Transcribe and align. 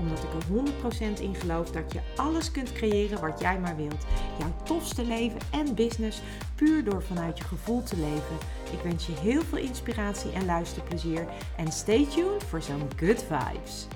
Omdat 0.00 0.18
ik 0.18 0.32
er 0.32 1.16
100% 1.16 1.20
in 1.20 1.34
geloof 1.34 1.70
dat 1.70 1.92
je 1.92 2.00
alles 2.16 2.50
kunt 2.50 2.72
creëren 2.72 3.20
wat 3.20 3.40
jij 3.40 3.58
maar 3.58 3.76
wilt. 3.76 4.06
Jouw 4.38 4.54
tofste 4.64 5.04
leven 5.04 5.40
en 5.50 5.74
business 5.74 6.22
puur 6.54 6.84
door 6.84 7.02
vanuit 7.02 7.38
je 7.38 7.44
gevoel 7.44 7.82
te 7.82 7.96
leven. 7.96 8.36
Ik 8.72 8.80
wens 8.82 9.06
je 9.06 9.12
heel 9.12 9.42
veel 9.42 9.58
inspiratie 9.58 10.32
en 10.32 10.44
luisterplezier. 10.44 11.26
En 11.56 11.72
stay 11.72 12.06
tuned 12.06 12.44
voor 12.44 12.62
zo'n 12.62 12.88
good 12.96 13.24
vibes. 13.28 13.86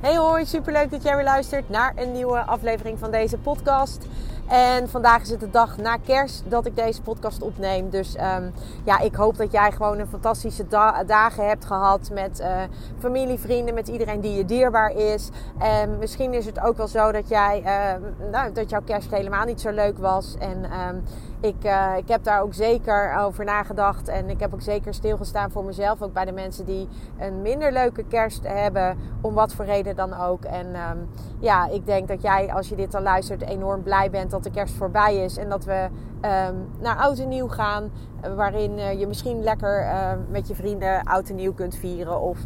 Hey 0.00 0.16
hoi, 0.16 0.46
superleuk 0.46 0.90
dat 0.90 1.02
jij 1.02 1.16
weer 1.16 1.24
luistert 1.24 1.68
naar 1.68 1.92
een 1.96 2.12
nieuwe 2.12 2.38
aflevering 2.38 2.98
van 2.98 3.10
deze 3.10 3.38
podcast. 3.38 4.06
En 4.48 4.88
vandaag 4.88 5.22
is 5.22 5.30
het 5.30 5.40
de 5.40 5.50
dag 5.50 5.76
na 5.76 5.96
kerst 5.96 6.42
dat 6.46 6.66
ik 6.66 6.76
deze 6.76 7.02
podcast 7.02 7.42
opneem. 7.42 7.90
Dus 7.90 8.16
um, 8.16 8.52
ja, 8.84 8.98
ik 8.98 9.14
hoop 9.14 9.36
dat 9.36 9.52
jij 9.52 9.72
gewoon 9.72 9.98
een 9.98 10.06
fantastische 10.06 10.66
da 10.66 11.04
dagen 11.04 11.48
hebt 11.48 11.64
gehad 11.64 12.10
met 12.12 12.40
uh, 12.40 12.62
familie, 12.98 13.38
vrienden, 13.38 13.74
met 13.74 13.88
iedereen 13.88 14.20
die 14.20 14.36
je 14.36 14.44
dierbaar 14.44 14.90
is. 14.90 15.28
En 15.58 15.98
misschien 15.98 16.34
is 16.34 16.46
het 16.46 16.60
ook 16.60 16.76
wel 16.76 16.88
zo 16.88 17.12
dat, 17.12 17.28
jij, 17.28 17.62
uh, 17.64 18.30
nou, 18.30 18.52
dat 18.52 18.70
jouw 18.70 18.82
kerst 18.84 19.10
helemaal 19.10 19.44
niet 19.44 19.60
zo 19.60 19.70
leuk 19.70 19.98
was. 19.98 20.36
En 20.38 20.64
um, 20.64 21.02
ik, 21.40 21.64
uh, 21.64 21.92
ik 21.96 22.08
heb 22.08 22.24
daar 22.24 22.42
ook 22.42 22.54
zeker 22.54 23.16
over 23.18 23.44
nagedacht. 23.44 24.08
En 24.08 24.30
ik 24.30 24.40
heb 24.40 24.54
ook 24.54 24.62
zeker 24.62 24.94
stilgestaan 24.94 25.50
voor 25.50 25.64
mezelf. 25.64 26.02
Ook 26.02 26.12
bij 26.12 26.24
de 26.24 26.32
mensen 26.32 26.64
die 26.64 26.88
een 27.18 27.42
minder 27.42 27.72
leuke 27.72 28.04
kerst 28.04 28.46
hebben. 28.46 28.96
Om 29.20 29.34
wat 29.34 29.54
voor 29.54 29.64
reden 29.64 29.96
dan 29.96 30.14
ook. 30.14 30.44
En 30.44 30.66
um, 30.66 31.08
ja, 31.38 31.68
ik 31.68 31.86
denk 31.86 32.08
dat 32.08 32.22
jij 32.22 32.52
als 32.52 32.68
je 32.68 32.76
dit 32.76 32.92
dan 32.92 33.02
luistert 33.02 33.42
enorm 33.42 33.82
blij 33.82 34.10
bent 34.10 34.30
dat 34.30 34.44
de 34.44 34.50
kerst 34.50 34.74
voorbij 34.74 35.16
is. 35.16 35.36
En 35.36 35.48
dat 35.48 35.64
we 35.64 35.88
um, 36.22 36.68
naar 36.80 36.96
oud 36.96 37.18
en 37.18 37.28
nieuw 37.28 37.48
gaan. 37.48 37.90
Waarin 38.36 38.78
uh, 38.78 38.98
je 38.98 39.06
misschien 39.06 39.42
lekker 39.42 39.82
uh, 39.82 40.10
met 40.30 40.48
je 40.48 40.54
vrienden 40.54 41.04
oud 41.04 41.28
en 41.28 41.34
nieuw 41.34 41.52
kunt 41.52 41.74
vieren. 41.74 42.20
Of 42.20 42.38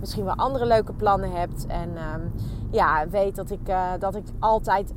misschien 0.00 0.24
wel 0.24 0.34
andere 0.34 0.66
leuke 0.66 0.92
plannen 0.92 1.32
hebt. 1.32 1.66
En 1.66 1.90
ja, 2.70 3.08
weet 3.08 3.36
dat 3.36 3.50
ik, 3.50 3.72
dat 3.98 4.14
ik 4.14 4.24
altijd 4.38 4.92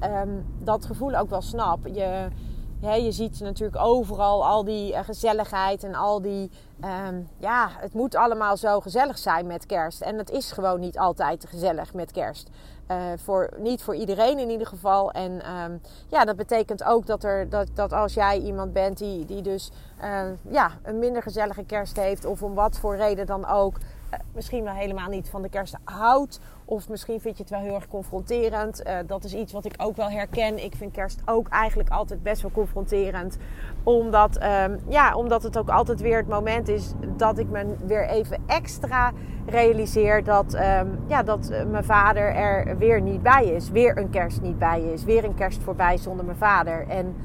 dat 0.63 0.85
gevoel 0.85 1.15
ook 1.15 1.29
wel 1.29 1.41
snap. 1.41 1.87
Je, 1.87 2.27
je 2.91 3.11
ziet 3.11 3.39
natuurlijk 3.39 3.81
overal 3.81 4.45
al 4.45 4.63
die 4.63 5.03
gezelligheid 5.03 5.83
en 5.83 5.95
al 5.95 6.21
die... 6.21 6.51
Um, 7.07 7.29
ja, 7.37 7.69
het 7.71 7.93
moet 7.93 8.15
allemaal 8.15 8.57
zo 8.57 8.79
gezellig 8.79 9.17
zijn 9.17 9.47
met 9.47 9.65
kerst. 9.65 10.01
En 10.01 10.17
het 10.17 10.29
is 10.29 10.51
gewoon 10.51 10.79
niet 10.79 10.99
altijd 10.99 11.45
gezellig 11.49 11.93
met 11.93 12.11
kerst. 12.11 12.49
Uh, 12.91 12.97
voor, 13.15 13.49
niet 13.57 13.83
voor 13.83 13.95
iedereen 13.95 14.39
in 14.39 14.49
ieder 14.49 14.67
geval. 14.67 15.11
En 15.11 15.31
um, 15.31 15.81
ja, 16.07 16.25
dat 16.25 16.35
betekent 16.35 16.83
ook 16.83 17.05
dat, 17.05 17.23
er, 17.23 17.49
dat, 17.49 17.67
dat 17.73 17.93
als 17.93 18.13
jij 18.13 18.39
iemand 18.39 18.73
bent 18.73 18.97
die, 18.97 19.25
die 19.25 19.41
dus 19.41 19.71
uh, 20.03 20.21
ja, 20.49 20.71
een 20.83 20.99
minder 20.99 21.21
gezellige 21.21 21.63
kerst 21.63 21.97
heeft... 21.97 22.25
of 22.25 22.43
om 22.43 22.53
wat 22.53 22.77
voor 22.77 22.95
reden 22.95 23.25
dan 23.25 23.47
ook... 23.47 23.77
Uh, 24.13 24.19
misschien 24.33 24.63
wel 24.63 24.73
helemaal 24.73 25.09
niet 25.09 25.29
van 25.29 25.41
de 25.41 25.49
kerst 25.49 25.77
houdt... 25.83 26.39
Of 26.65 26.89
misschien 26.89 27.19
vind 27.19 27.37
je 27.37 27.43
het 27.43 27.51
wel 27.51 27.61
heel 27.61 27.75
erg 27.75 27.87
confronterend. 27.87 28.87
Uh, 28.87 28.97
dat 29.07 29.23
is 29.23 29.33
iets 29.33 29.53
wat 29.53 29.65
ik 29.65 29.73
ook 29.77 29.95
wel 29.95 30.09
herken. 30.09 30.63
Ik 30.63 30.75
vind 30.75 30.91
kerst 30.91 31.21
ook 31.25 31.47
eigenlijk 31.47 31.89
altijd 31.89 32.23
best 32.23 32.41
wel 32.41 32.51
confronterend. 32.51 33.37
Omdat, 33.83 34.43
um, 34.43 34.79
ja, 34.87 35.15
omdat 35.15 35.43
het 35.43 35.57
ook 35.57 35.69
altijd 35.69 36.01
weer 36.01 36.17
het 36.17 36.27
moment 36.27 36.67
is 36.67 36.93
dat 37.17 37.37
ik 37.37 37.49
me 37.49 37.75
weer 37.85 38.07
even 38.07 38.37
extra 38.45 39.11
realiseer 39.45 40.23
dat, 40.23 40.53
um, 40.53 40.99
ja, 41.07 41.23
dat 41.23 41.51
mijn 41.71 41.83
vader 41.83 42.35
er 42.35 42.77
weer 42.77 43.01
niet 43.01 43.23
bij 43.23 43.45
is. 43.45 43.69
Weer 43.69 43.97
een 43.97 44.09
kerst 44.09 44.41
niet 44.41 44.59
bij 44.59 44.81
is. 44.81 45.03
Weer 45.03 45.23
een 45.23 45.35
kerst 45.35 45.63
voorbij 45.63 45.97
zonder 45.97 46.25
mijn 46.25 46.37
vader. 46.37 46.87
En 46.87 47.15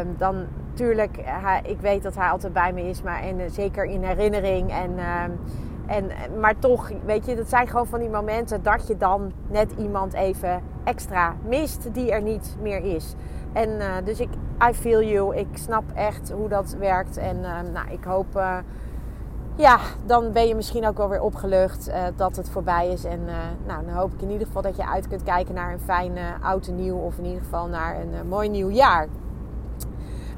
um, 0.00 0.14
dan 0.16 0.46
natuurlijk, 0.70 1.18
ik 1.62 1.80
weet 1.80 2.02
dat 2.02 2.14
hij 2.14 2.28
altijd 2.28 2.52
bij 2.52 2.72
me 2.72 2.82
is. 2.82 3.02
Maar 3.02 3.22
en, 3.22 3.50
zeker 3.50 3.84
in 3.84 4.02
herinnering. 4.02 4.70
En... 4.70 4.98
En, 5.88 6.10
maar 6.40 6.58
toch, 6.58 6.90
weet 7.04 7.26
je, 7.26 7.36
dat 7.36 7.48
zijn 7.48 7.68
gewoon 7.68 7.86
van 7.86 8.00
die 8.00 8.08
momenten 8.08 8.62
dat 8.62 8.86
je 8.86 8.96
dan 8.96 9.32
net 9.46 9.72
iemand 9.78 10.12
even 10.12 10.62
extra 10.84 11.34
mist 11.48 11.94
die 11.94 12.10
er 12.10 12.22
niet 12.22 12.56
meer 12.60 12.84
is. 12.84 13.14
En 13.52 13.68
uh, 13.68 13.94
dus 14.04 14.20
ik, 14.20 14.28
I 14.70 14.74
feel 14.74 15.02
you. 15.02 15.36
Ik 15.36 15.48
snap 15.52 15.84
echt 15.94 16.32
hoe 16.32 16.48
dat 16.48 16.76
werkt. 16.78 17.16
En 17.16 17.36
uh, 17.36 17.60
nou, 17.72 17.90
ik 17.90 18.04
hoop, 18.04 18.42
ja, 19.54 19.78
dan 20.06 20.32
ben 20.32 20.48
je 20.48 20.54
misschien 20.54 20.86
ook 20.86 20.96
wel 20.96 21.08
weer 21.08 21.22
opgelucht 21.22 21.90
dat 22.16 22.36
het 22.36 22.50
voorbij 22.50 22.88
is. 22.88 23.04
En 23.04 23.20
nou, 23.66 23.84
dan 23.84 23.94
hoop 23.94 24.12
ik 24.12 24.22
in 24.22 24.30
ieder 24.30 24.46
geval 24.46 24.62
dat 24.62 24.76
je 24.76 24.88
uit 24.88 25.08
kunt 25.08 25.22
kijken 25.22 25.54
naar 25.54 25.72
een 25.72 25.80
fijn 25.80 26.12
oud 26.42 26.66
en 26.66 26.76
nieuw. 26.76 26.96
Of 26.96 27.18
in 27.18 27.24
ieder 27.24 27.42
geval 27.42 27.66
naar 27.66 27.96
een 28.00 28.28
mooi 28.28 28.48
nieuw 28.48 28.70
jaar. 28.70 29.06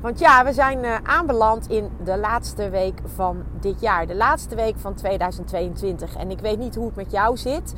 Want 0.00 0.18
ja, 0.18 0.44
we 0.44 0.52
zijn 0.52 0.84
uh, 0.84 0.96
aanbeland 1.02 1.68
in 1.68 1.90
de 2.04 2.18
laatste 2.18 2.70
week 2.70 3.00
van 3.14 3.42
dit 3.60 3.80
jaar. 3.80 4.06
De 4.06 4.14
laatste 4.14 4.54
week 4.54 4.78
van 4.78 4.94
2022. 4.94 6.16
En 6.16 6.30
ik 6.30 6.40
weet 6.40 6.58
niet 6.58 6.74
hoe 6.74 6.86
het 6.86 6.96
met 6.96 7.10
jou 7.10 7.36
zit. 7.36 7.74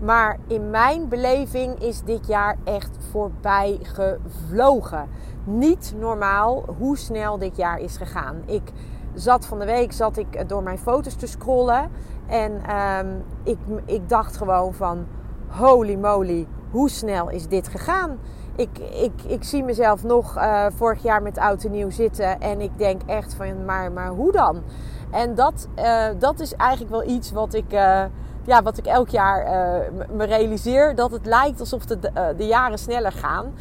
Maar 0.00 0.38
in 0.46 0.70
mijn 0.70 1.08
beleving 1.08 1.78
is 1.78 2.02
dit 2.02 2.26
jaar 2.26 2.56
echt 2.64 2.96
voorbij 3.10 3.78
gevlogen. 3.82 5.08
Niet 5.44 5.94
normaal 5.98 6.64
hoe 6.78 6.98
snel 6.98 7.38
dit 7.38 7.56
jaar 7.56 7.78
is 7.78 7.96
gegaan. 7.96 8.42
Ik 8.46 8.72
zat 9.14 9.46
van 9.46 9.58
de 9.58 9.64
week 9.64 9.92
zat 9.92 10.16
ik 10.16 10.48
door 10.48 10.62
mijn 10.62 10.78
foto's 10.78 11.14
te 11.14 11.26
scrollen. 11.26 11.90
En 12.26 12.76
um, 12.76 13.24
ik, 13.42 13.58
ik 13.84 14.08
dacht 14.08 14.36
gewoon 14.36 14.74
van 14.74 15.06
holy 15.48 15.94
moly, 15.94 16.46
hoe 16.70 16.90
snel 16.90 17.30
is 17.30 17.48
dit 17.48 17.68
gegaan? 17.68 18.18
Ik, 18.56 18.78
ik, 18.78 19.12
ik 19.26 19.44
zie 19.44 19.64
mezelf 19.64 20.02
nog 20.02 20.36
uh, 20.36 20.66
vorig 20.76 21.02
jaar 21.02 21.22
met 21.22 21.38
oud 21.38 21.64
en 21.64 21.70
nieuw 21.70 21.90
zitten. 21.90 22.40
En 22.40 22.60
ik 22.60 22.78
denk 22.78 23.02
echt 23.06 23.34
van, 23.34 23.64
maar, 23.64 23.92
maar 23.92 24.08
hoe 24.08 24.32
dan? 24.32 24.62
En 25.10 25.34
dat, 25.34 25.68
uh, 25.78 26.06
dat 26.18 26.40
is 26.40 26.54
eigenlijk 26.54 26.90
wel 26.90 27.04
iets 27.04 27.32
wat 27.32 27.54
ik, 27.54 27.72
uh, 27.72 28.04
ja, 28.44 28.62
wat 28.62 28.78
ik 28.78 28.86
elk 28.86 29.08
jaar 29.08 29.46
me 30.10 30.24
realiseer. 30.24 30.94
Dat 30.94 31.10
het 31.10 31.26
lijkt 31.26 31.60
alsof 31.60 31.84
de, 31.84 31.98
de 32.36 32.46
jaren 32.46 32.78
sneller 32.78 33.12
gaan. 33.12 33.54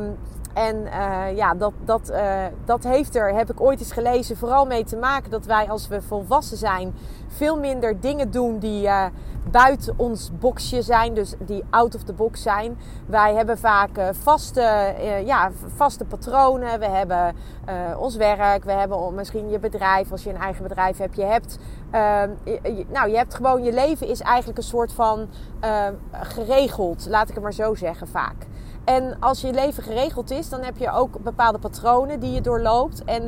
Um, 0.00 0.16
en 0.54 0.76
uh, 0.76 1.36
ja, 1.36 1.54
dat, 1.54 1.72
dat, 1.84 2.10
uh, 2.10 2.44
dat 2.64 2.84
heeft 2.84 3.16
er, 3.16 3.34
heb 3.34 3.50
ik 3.50 3.60
ooit 3.60 3.80
eens 3.80 3.92
gelezen, 3.92 4.36
vooral 4.36 4.66
mee 4.66 4.84
te 4.84 4.96
maken 4.96 5.30
dat 5.30 5.46
wij 5.46 5.70
als 5.70 5.88
we 5.88 6.02
volwassen 6.02 6.56
zijn 6.56 6.94
veel 7.28 7.58
minder 7.58 8.00
dingen 8.00 8.30
doen 8.30 8.58
die 8.58 8.86
uh, 8.86 9.04
buiten 9.50 9.94
ons 9.96 10.30
boxje 10.38 10.82
zijn, 10.82 11.14
dus 11.14 11.34
die 11.38 11.64
out 11.70 11.94
of 11.94 12.02
the 12.02 12.12
box 12.12 12.42
zijn. 12.42 12.78
Wij 13.06 13.34
hebben 13.34 13.58
vaak 13.58 13.90
vaste, 14.10 14.94
ja, 15.24 15.50
vaste 15.76 16.04
patronen, 16.04 16.78
we 16.78 16.88
hebben 16.88 17.34
ons 17.98 18.16
werk, 18.16 18.64
we 18.64 18.72
hebben 18.72 19.14
misschien 19.14 19.50
je 19.50 19.58
bedrijf, 19.58 20.12
als 20.12 20.24
je 20.24 20.30
een 20.30 20.40
eigen 20.40 20.62
bedrijf 20.62 20.98
hebt. 20.98 21.16
Je 21.16 21.24
hebt, 21.24 21.58
je, 22.44 22.86
nou, 22.88 23.10
je 23.10 23.16
hebt 23.16 23.34
gewoon, 23.34 23.62
je 23.62 23.72
leven 23.72 24.06
is 24.06 24.20
eigenlijk 24.20 24.58
een 24.58 24.64
soort 24.64 24.92
van 24.92 25.28
geregeld, 26.12 27.06
laat 27.08 27.28
ik 27.28 27.34
het 27.34 27.42
maar 27.42 27.52
zo 27.52 27.74
zeggen 27.74 28.08
vaak. 28.08 28.46
En 28.84 29.16
als 29.20 29.40
je 29.40 29.52
leven 29.52 29.82
geregeld 29.82 30.30
is, 30.30 30.48
dan 30.48 30.62
heb 30.62 30.76
je 30.76 30.90
ook 30.90 31.22
bepaalde 31.22 31.58
patronen 31.58 32.20
die 32.20 32.32
je 32.32 32.40
doorloopt. 32.40 33.04
En 33.04 33.22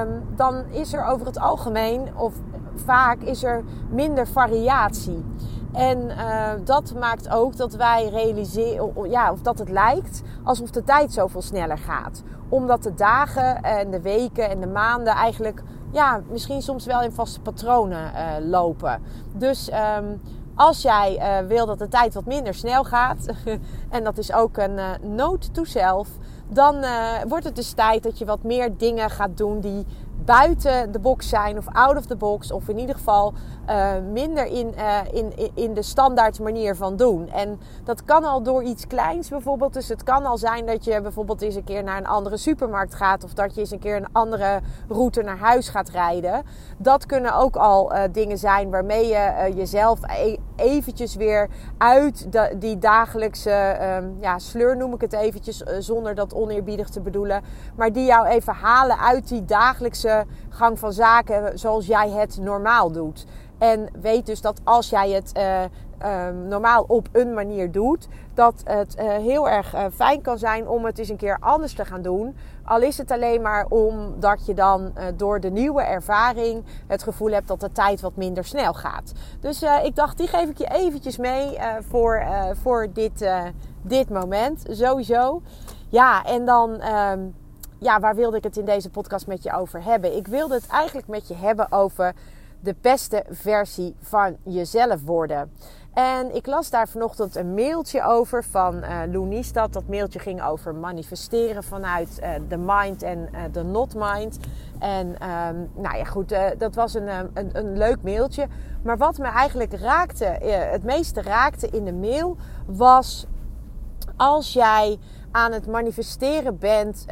um, 0.00 0.22
dan 0.36 0.64
is 0.70 0.92
er 0.92 1.04
over 1.04 1.26
het 1.26 1.38
algemeen, 1.38 2.08
of 2.16 2.34
vaak, 2.74 3.20
is 3.20 3.42
er 3.42 3.64
minder 3.90 4.26
variatie. 4.26 5.24
En 5.72 5.98
uh, 6.02 6.50
dat 6.64 6.94
maakt 6.98 7.28
ook 7.28 7.56
dat 7.56 7.74
wij 7.74 8.08
realiseren, 8.08 9.10
ja, 9.10 9.32
of 9.32 9.40
dat 9.40 9.58
het 9.58 9.70
lijkt 9.70 10.22
alsof 10.42 10.70
de 10.70 10.84
tijd 10.84 11.12
zoveel 11.12 11.42
sneller 11.42 11.78
gaat. 11.78 12.22
Omdat 12.48 12.82
de 12.82 12.94
dagen 12.94 13.62
en 13.62 13.90
de 13.90 14.00
weken 14.00 14.50
en 14.50 14.60
de 14.60 14.66
maanden 14.66 15.14
eigenlijk, 15.14 15.62
ja, 15.90 16.20
misschien 16.30 16.62
soms 16.62 16.86
wel 16.86 17.02
in 17.02 17.12
vaste 17.12 17.40
patronen 17.40 18.12
uh, 18.14 18.48
lopen. 18.50 19.02
Dus 19.32 19.70
um, 19.98 20.20
als 20.54 20.82
jij 20.82 21.18
uh, 21.18 21.48
wil 21.48 21.66
dat 21.66 21.78
de 21.78 21.88
tijd 21.88 22.14
wat 22.14 22.26
minder 22.26 22.54
snel 22.54 22.84
gaat, 22.84 23.26
en 23.90 24.04
dat 24.04 24.18
is 24.18 24.32
ook 24.32 24.56
een 24.56 24.78
uh, 24.78 24.90
note 25.02 25.50
to 25.50 25.64
self, 25.64 26.08
dan 26.48 26.76
uh, 26.76 27.12
wordt 27.28 27.44
het 27.44 27.56
dus 27.56 27.72
tijd 27.72 28.02
dat 28.02 28.18
je 28.18 28.24
wat 28.24 28.42
meer 28.42 28.76
dingen 28.76 29.10
gaat 29.10 29.36
doen 29.36 29.60
die 29.60 29.86
buiten 30.24 30.92
de 30.92 30.98
box 30.98 31.28
zijn 31.28 31.58
of 31.58 31.66
out 31.72 31.96
of 31.96 32.06
the 32.06 32.16
box. 32.16 32.52
Of 32.52 32.68
in 32.68 32.78
ieder 32.78 32.94
geval 32.94 33.32
uh, 33.68 33.92
minder 34.12 34.46
in, 34.46 34.74
uh, 34.76 34.98
in, 35.12 35.50
in 35.54 35.74
de 35.74 35.82
standaard 35.82 36.40
manier 36.40 36.76
van 36.76 36.96
doen. 36.96 37.28
En 37.28 37.60
dat 37.84 38.04
kan 38.04 38.24
al 38.24 38.42
door 38.42 38.62
iets 38.62 38.86
kleins 38.86 39.28
bijvoorbeeld. 39.28 39.72
Dus 39.72 39.88
het 39.88 40.02
kan 40.02 40.24
al 40.24 40.38
zijn 40.38 40.66
dat 40.66 40.84
je 40.84 41.00
bijvoorbeeld 41.00 41.42
eens 41.42 41.54
een 41.54 41.64
keer 41.64 41.82
naar 41.82 41.96
een 41.96 42.06
andere 42.06 42.36
supermarkt 42.36 42.94
gaat. 42.94 43.24
Of 43.24 43.34
dat 43.34 43.54
je 43.54 43.60
eens 43.60 43.70
een 43.70 43.78
keer 43.78 43.96
een 43.96 44.12
andere 44.12 44.60
route 44.88 45.22
naar 45.22 45.38
huis 45.38 45.68
gaat 45.68 45.88
rijden. 45.88 46.42
Dat 46.78 47.06
kunnen 47.06 47.34
ook 47.34 47.56
al 47.56 47.92
uh, 47.92 48.02
dingen 48.12 48.38
zijn 48.38 48.70
waarmee 48.70 49.06
je 49.06 49.52
jezelf 49.54 49.98
e 50.02 50.36
eventjes 50.56 51.14
weer 51.14 51.48
uit 51.78 52.32
de, 52.32 52.56
die 52.58 52.78
dagelijkse 52.78 53.78
um, 54.00 54.16
ja, 54.20 54.38
sleur 54.38 54.76
noem 54.76 54.94
ik 54.94 55.00
het 55.00 55.12
eventjes. 55.12 55.62
zonder 55.78 56.14
dat 56.14 56.34
oneerbiedig 56.34 56.88
te 56.88 57.00
bedoelen. 57.00 57.42
Maar 57.76 57.92
die 57.92 58.04
jou 58.04 58.26
even 58.26 58.54
halen 58.54 58.98
uit 58.98 59.28
die 59.28 59.44
dagelijkse 59.44 60.11
gang 60.48 60.78
van 60.78 60.92
zaken 60.92 61.58
zoals 61.58 61.86
jij 61.86 62.10
het 62.10 62.38
normaal 62.40 62.92
doet. 62.92 63.26
En 63.58 63.88
weet 64.00 64.26
dus 64.26 64.40
dat 64.40 64.60
als 64.64 64.90
jij 64.90 65.10
het 65.10 65.32
uh, 65.36 65.62
um, 66.26 66.48
normaal 66.48 66.84
op 66.88 67.08
een 67.12 67.34
manier 67.34 67.72
doet, 67.72 68.08
dat 68.34 68.62
het 68.64 68.96
uh, 68.98 69.04
heel 69.10 69.48
erg 69.48 69.74
uh, 69.74 69.84
fijn 69.94 70.20
kan 70.20 70.38
zijn 70.38 70.68
om 70.68 70.84
het 70.84 70.98
eens 70.98 71.08
een 71.08 71.16
keer 71.16 71.36
anders 71.40 71.74
te 71.74 71.84
gaan 71.84 72.02
doen. 72.02 72.36
Al 72.64 72.80
is 72.80 72.98
het 72.98 73.10
alleen 73.10 73.42
maar 73.42 73.66
omdat 73.68 74.46
je 74.46 74.54
dan 74.54 74.92
door 75.16 75.40
de 75.40 75.50
nieuwe 75.50 75.82
ervaring 75.82 76.64
het 76.86 77.02
gevoel 77.02 77.30
hebt 77.30 77.48
dat 77.48 77.60
de 77.60 77.72
tijd 77.72 78.00
wat 78.00 78.16
minder 78.16 78.44
snel 78.44 78.72
gaat. 78.72 79.12
Dus 79.40 79.62
ik 79.62 79.96
dacht, 79.96 80.18
die 80.18 80.28
geef 80.28 80.48
ik 80.48 80.58
je 80.58 80.70
eventjes 80.72 81.16
mee 81.16 81.58
voor, 81.88 82.22
voor 82.62 82.92
dit, 82.92 83.28
dit 83.82 84.10
moment. 84.10 84.64
Sowieso. 84.68 85.42
Ja, 85.88 86.24
en 86.24 86.44
dan. 86.44 86.82
Um, 86.82 87.34
ja, 87.82 88.00
waar 88.00 88.14
wilde 88.14 88.36
ik 88.36 88.44
het 88.44 88.56
in 88.56 88.64
deze 88.64 88.90
podcast 88.90 89.26
met 89.26 89.42
je 89.42 89.52
over 89.52 89.84
hebben? 89.84 90.16
Ik 90.16 90.26
wilde 90.26 90.54
het 90.54 90.66
eigenlijk 90.66 91.08
met 91.08 91.28
je 91.28 91.34
hebben 91.34 91.72
over 91.72 92.14
de 92.60 92.74
beste 92.80 93.24
versie 93.30 93.94
van 94.00 94.36
jezelf 94.42 95.02
worden. 95.04 95.52
En 95.94 96.34
ik 96.34 96.46
las 96.46 96.70
daar 96.70 96.88
vanochtend 96.88 97.36
een 97.36 97.54
mailtje 97.54 98.02
over 98.02 98.44
van 98.44 98.74
uh. 98.74 99.62
Dat 99.70 99.88
mailtje 99.88 100.18
ging 100.18 100.42
over 100.42 100.74
manifesteren 100.74 101.64
vanuit 101.64 102.20
de 102.48 102.56
mind 102.56 103.02
en 103.02 103.28
de 103.52 103.62
not 103.62 103.94
mind. 103.94 104.38
En 104.78 105.06
um, 105.06 105.70
nou 105.74 105.96
ja, 105.96 106.04
goed, 106.04 106.34
dat 106.58 106.74
was 106.74 106.94
een, 106.94 107.08
een, 107.08 107.50
een, 107.52 107.76
leuk 107.76 108.02
mailtje. 108.02 108.46
Maar 108.82 108.96
wat 108.96 109.18
me 109.18 109.26
eigenlijk 109.26 109.72
raakte, 109.72 110.24
het 110.70 110.84
meeste 110.84 111.22
raakte 111.22 111.68
in 111.68 111.84
de 111.84 111.92
mail, 111.92 112.36
was 112.66 113.26
als 114.16 114.52
jij 114.52 114.98
aan 115.32 115.52
het 115.52 115.66
manifesteren 115.66 116.58
bent, 116.58 117.04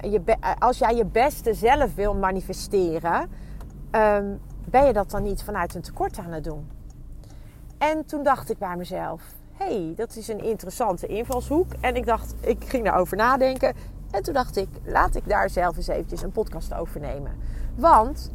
je 0.00 0.20
be 0.24 0.36
als 0.58 0.78
jij 0.78 0.94
je 0.94 1.04
beste 1.04 1.54
zelf 1.54 1.94
wil 1.94 2.14
manifesteren. 2.14 3.20
Um, 3.90 4.40
ben 4.64 4.86
je 4.86 4.92
dat 4.92 5.10
dan 5.10 5.22
niet 5.22 5.42
vanuit 5.42 5.74
een 5.74 5.82
tekort 5.82 6.18
aan 6.18 6.32
het 6.32 6.44
doen? 6.44 6.70
En 7.78 8.06
toen 8.06 8.22
dacht 8.22 8.50
ik 8.50 8.58
bij 8.58 8.76
mezelf: 8.76 9.22
hey, 9.52 9.92
dat 9.96 10.16
is 10.16 10.28
een 10.28 10.44
interessante 10.44 11.06
invalshoek. 11.06 11.72
En 11.80 11.96
ik 11.96 12.06
dacht, 12.06 12.34
ik 12.40 12.64
ging 12.64 12.84
daarover 12.84 13.16
nadenken. 13.16 13.74
En 14.10 14.22
toen 14.22 14.34
dacht 14.34 14.56
ik: 14.56 14.68
laat 14.84 15.14
ik 15.14 15.28
daar 15.28 15.50
zelf 15.50 15.76
eens 15.76 15.86
eventjes 15.86 16.22
een 16.22 16.32
podcast 16.32 16.74
over 16.74 17.00
nemen. 17.00 17.32
Want 17.74 18.30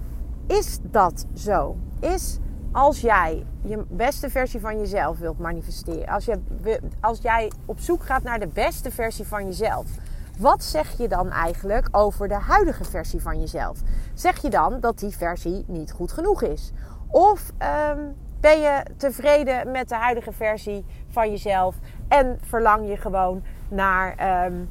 is 0.48 0.80
dat 0.82 1.26
zo? 1.34 1.76
Is 2.00 2.40
als 2.72 3.02
jij 3.02 3.46
je 3.62 3.84
beste 3.88 4.30
versie 4.30 4.60
van 4.60 4.80
jezelf 4.80 5.18
wilt 5.18 5.40
manifesteren, 5.40 6.08
als, 6.08 6.26
je, 6.26 6.40
als 7.02 7.20
jij 7.22 7.52
op 7.66 7.80
zoek 7.80 8.04
gaat 8.04 8.24
naar 8.24 8.40
de 8.40 8.48
beste 8.48 8.92
versie 8.92 9.28
van 9.28 9.46
jezelf, 9.46 9.86
wat 10.40 10.64
zeg 10.64 10.98
je 10.98 11.08
dan 11.08 11.30
eigenlijk 11.30 11.88
over 11.92 12.28
de 12.28 12.34
huidige 12.34 12.84
versie 12.84 13.22
van 13.22 13.40
jezelf? 13.40 13.80
Zeg 14.14 14.42
je 14.42 14.50
dan 14.50 14.80
dat 14.80 15.00
die 15.00 15.18
versie 15.18 15.64
niet 15.68 15.92
goed 15.92 16.12
genoeg 16.12 16.42
is? 16.42 16.72
Of 17.08 17.52
um, 17.92 18.16
ben 18.40 18.60
je 18.60 18.84
tevreden 18.98 19.72
met 19.72 19.90
de 19.90 19.96
huidige 19.96 20.32
versie 20.32 20.86
van 21.08 21.30
jezelf 21.30 21.76
en 22.08 22.40
verlang 22.42 22.90
je 22.90 22.98
gewoon 22.98 23.44
naar, 23.68 24.46
um, 24.46 24.70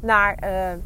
naar, 0.00 0.38
uh, 0.44 0.78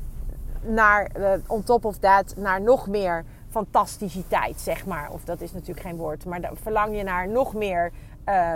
naar 0.62 1.10
uh, 1.18 1.32
on 1.46 1.62
top 1.62 1.84
of 1.84 1.98
that, 1.98 2.34
naar 2.36 2.60
nog 2.60 2.88
meer 2.88 3.24
fantasticiteit, 3.52 4.60
zeg 4.60 4.86
maar. 4.86 5.10
Of 5.10 5.24
dat 5.24 5.40
is 5.40 5.52
natuurlijk 5.52 5.86
geen 5.86 5.96
woord, 5.96 6.24
maar 6.24 6.40
dan 6.40 6.56
verlang 6.56 6.96
je 6.96 7.02
naar 7.02 7.28
nog 7.28 7.54
meer. 7.54 7.92
Uh, 8.28 8.54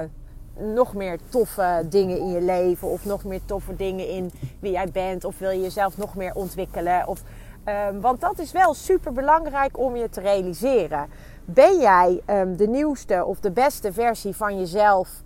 nog 0.59 0.95
meer 0.95 1.19
toffe 1.29 1.87
dingen 1.89 2.19
in 2.19 2.29
je 2.29 2.41
leven. 2.41 2.89
Of 2.89 3.05
nog 3.05 3.25
meer 3.25 3.41
toffe 3.45 3.77
dingen 3.77 4.09
in 4.09 4.31
wie 4.61 4.73
jij 4.73 4.91
bent. 4.91 5.25
Of 5.25 5.39
wil 5.39 5.51
je 5.51 5.61
jezelf 5.61 5.97
nog 5.97 6.15
meer 6.15 6.35
ontwikkelen. 6.35 7.07
Of, 7.07 7.23
um, 7.65 8.01
want 8.01 8.21
dat 8.21 8.39
is 8.39 8.53
wel 8.53 8.75
super 8.75 9.13
belangrijk 9.13 9.79
om 9.79 9.97
je 9.97 10.09
te 10.09 10.21
realiseren. 10.21 11.07
Ben 11.45 11.79
jij 11.79 12.23
um, 12.27 12.57
de 12.57 12.69
nieuwste 12.69 13.25
of 13.25 13.41
de 13.41 13.51
beste 13.51 13.93
versie 13.93 14.37
van 14.37 14.59
jezelf 14.59 15.23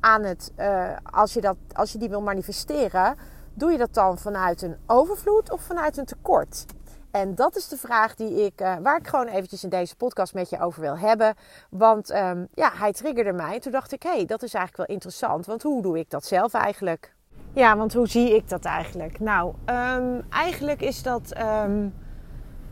aan 0.00 0.22
het, 0.22 0.52
uh, 0.58 0.88
als, 1.10 1.32
je 1.32 1.40
dat, 1.40 1.56
als 1.72 1.92
je 1.92 1.98
die 1.98 2.08
wil 2.08 2.22
manifesteren, 2.22 3.16
doe 3.54 3.72
je 3.72 3.78
dat 3.78 3.94
dan 3.94 4.18
vanuit 4.18 4.62
een 4.62 4.76
overvloed 4.86 5.52
of 5.52 5.60
vanuit 5.60 5.96
een 5.96 6.04
tekort? 6.04 6.66
En 7.10 7.34
dat 7.34 7.56
is 7.56 7.68
de 7.68 7.76
vraag 7.76 8.14
die 8.14 8.44
ik, 8.44 8.60
uh, 8.60 8.76
waar 8.82 8.98
ik 8.98 9.06
gewoon 9.06 9.26
eventjes 9.26 9.64
in 9.64 9.68
deze 9.68 9.96
podcast 9.96 10.34
met 10.34 10.50
je 10.50 10.60
over 10.60 10.80
wil 10.80 10.98
hebben. 10.98 11.34
Want 11.70 12.10
um, 12.10 12.48
ja, 12.54 12.70
hij 12.74 12.92
triggerde 12.92 13.32
mij. 13.32 13.60
Toen 13.60 13.72
dacht 13.72 13.92
ik, 13.92 14.02
hé, 14.02 14.10
hey, 14.10 14.24
dat 14.24 14.42
is 14.42 14.54
eigenlijk 14.54 14.86
wel 14.86 14.96
interessant. 14.96 15.46
Want 15.46 15.62
hoe 15.62 15.82
doe 15.82 15.98
ik 15.98 16.10
dat 16.10 16.24
zelf 16.24 16.54
eigenlijk? 16.54 17.14
Ja, 17.52 17.76
want 17.76 17.94
hoe 17.94 18.08
zie 18.08 18.34
ik 18.34 18.48
dat 18.48 18.64
eigenlijk? 18.64 19.20
Nou, 19.20 19.54
um, 19.66 20.24
eigenlijk 20.30 20.80
is 20.80 21.02
dat 21.02 21.32
um, 21.38 21.94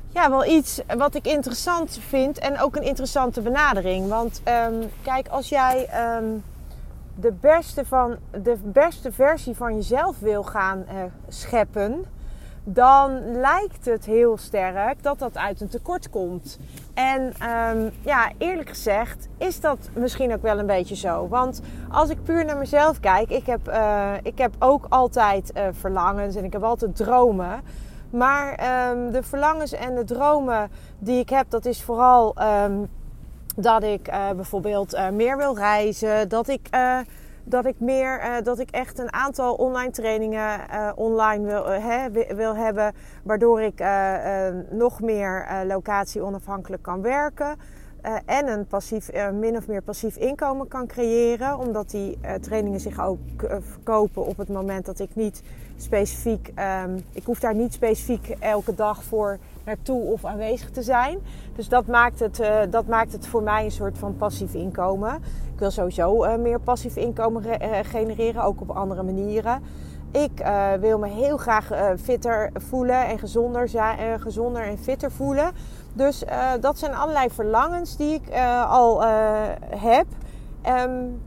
ja, 0.09 0.31
wel 0.31 0.45
iets 0.45 0.81
wat 0.97 1.15
ik 1.15 1.27
interessant 1.27 1.99
vind. 2.09 2.39
En 2.39 2.61
ook 2.61 2.77
een 2.77 2.83
interessante 2.83 3.41
benadering. 3.41 4.09
Want 4.09 4.43
kijk, 5.03 5.29
als 5.29 5.49
jij 5.49 5.89
de, 7.15 7.33
beste 7.33 7.85
van, 7.85 8.17
de 8.43 8.57
beste 8.65 9.13
versie 9.13 9.55
van 9.55 9.75
jezelf 9.75 10.19
wil 10.19 10.43
gaan 10.43 10.85
uh, 10.89 11.03
scheppen 11.29 12.05
dan 12.75 13.31
lijkt 13.41 13.85
het 13.85 14.05
heel 14.05 14.37
sterk 14.37 15.03
dat 15.03 15.19
dat 15.19 15.37
uit 15.37 15.61
een 15.61 15.69
tekort 15.69 16.11
komt. 16.11 16.59
En 16.95 17.23
um, 17.23 17.91
ja, 18.01 18.31
eerlijk 18.39 18.69
gezegd 18.69 19.29
is 19.39 19.61
dat 19.61 19.79
misschien 19.93 20.33
ook 20.33 20.43
wel 20.43 20.59
een 20.59 20.67
beetje 20.67 20.97
zo. 20.97 21.29
Want 21.29 21.61
als 21.91 22.11
ik 22.11 22.23
puur 22.23 22.45
naar 22.45 22.57
mezelf 22.57 23.01
kijk, 23.01 23.31
ik 23.31 23.47
heb, 23.47 23.69
uh, 23.69 24.13
ik 24.23 24.39
heb 24.39 24.55
ook 24.59 24.87
altijd 24.89 25.53
uh, 25.57 25.63
verlangens 25.73 26.37
en 26.37 26.45
ik 26.45 26.53
heb 26.53 26.63
altijd 26.63 26.97
dromen. 26.97 27.61
Maar 28.11 28.49
um, 28.91 29.11
de 29.11 29.23
verlangens 29.23 29.73
en 29.73 29.95
de 29.95 30.05
dromen 30.05 30.71
die 30.99 31.21
ik 31.21 31.29
heb, 31.29 31.51
dat 31.51 31.65
is 31.65 31.83
vooral 31.83 32.35
um, 32.65 32.89
dat 33.57 33.83
ik 33.83 34.09
uh, 34.09 34.31
bijvoorbeeld 34.31 34.99
meer 35.13 35.37
wil 35.37 35.57
reizen, 35.57 36.29
dat 36.29 36.49
ik 36.49 36.69
dat 37.49 37.67
ik 37.67 37.81
meer, 37.81 38.21
uh, 38.21 38.35
dat 38.43 38.59
ik 38.59 38.71
echt 38.71 38.99
een 38.99 39.13
aantal 39.13 39.55
online 39.55 39.91
trainingen 39.91 40.61
uh, 40.71 40.91
online 40.95 41.47
wil, 41.47 41.73
uh, 41.73 42.05
wil 42.37 42.57
hebben, 42.57 42.95
waardoor 43.23 43.61
ik 43.61 43.83
nog 44.71 45.01
meer 45.01 45.47
locatie 45.67 46.23
onafhankelijk 46.23 46.83
kan 46.83 47.03
werken. 47.03 47.57
en 48.27 48.49
een 48.49 48.67
passief, 48.67 49.11
min 49.33 49.57
of 49.57 49.67
meer 49.67 49.83
passief 49.83 50.17
inkomen 50.17 50.69
kan 50.69 50.87
creëren. 50.87 51.59
Omdat 51.59 51.91
die 51.91 52.19
trainingen 52.41 52.81
zich 52.81 53.01
ook 53.01 53.19
verkopen 53.61 54.27
op 54.27 54.37
het 54.37 54.49
moment 54.49 54.87
dat 54.87 54.99
ik 54.99 55.15
niet 55.15 55.43
specifiek. 55.77 56.53
Um, 56.85 57.05
ik 57.13 57.25
hoef 57.25 57.41
daar 57.41 57.55
niet 57.55 57.73
specifiek 57.73 58.37
elke 58.41 58.75
dag 58.75 59.03
voor 59.03 59.39
naartoe 59.69 60.03
of 60.03 60.25
aanwezig 60.25 60.71
te 60.71 60.83
zijn. 60.83 61.19
Dus 61.57 61.69
dat 61.69 61.87
maakt 61.87 62.21
het, 62.21 62.43
dat 62.71 62.87
maakt 62.87 63.13
het 63.13 63.27
voor 63.27 63.43
mij 63.43 63.65
een 63.65 63.71
soort 63.71 63.99
van 63.99 64.17
passief 64.17 64.55
inkomen. 64.55 65.15
Ik 65.53 65.59
wil 65.59 65.71
sowieso 65.71 66.25
uh, 66.25 66.37
meer 66.37 66.61
passief 66.61 66.97
inkomen 66.97 67.45
uh, 67.45 67.79
genereren, 67.83 68.43
ook 68.43 68.61
op 68.61 68.71
andere 68.71 69.03
manieren. 69.03 69.63
Ik 70.11 70.41
uh, 70.41 70.73
wil 70.73 70.99
me 70.99 71.09
heel 71.09 71.37
graag 71.37 71.71
fitter 72.03 72.51
voelen 72.55 73.07
en 73.07 73.19
gezonder, 73.19 73.69
zijn, 73.69 74.21
gezonder 74.21 74.63
en 74.63 74.79
fitter 74.79 75.11
voelen. 75.11 75.53
Dus 75.93 76.25
dat 76.61 76.79
zijn 76.79 76.95
allerlei 76.95 77.31
verlangens 77.31 77.97
die 77.97 78.15
ik 78.15 78.35
al 78.69 79.03
heb. 79.77 80.07
Um, 80.87 81.21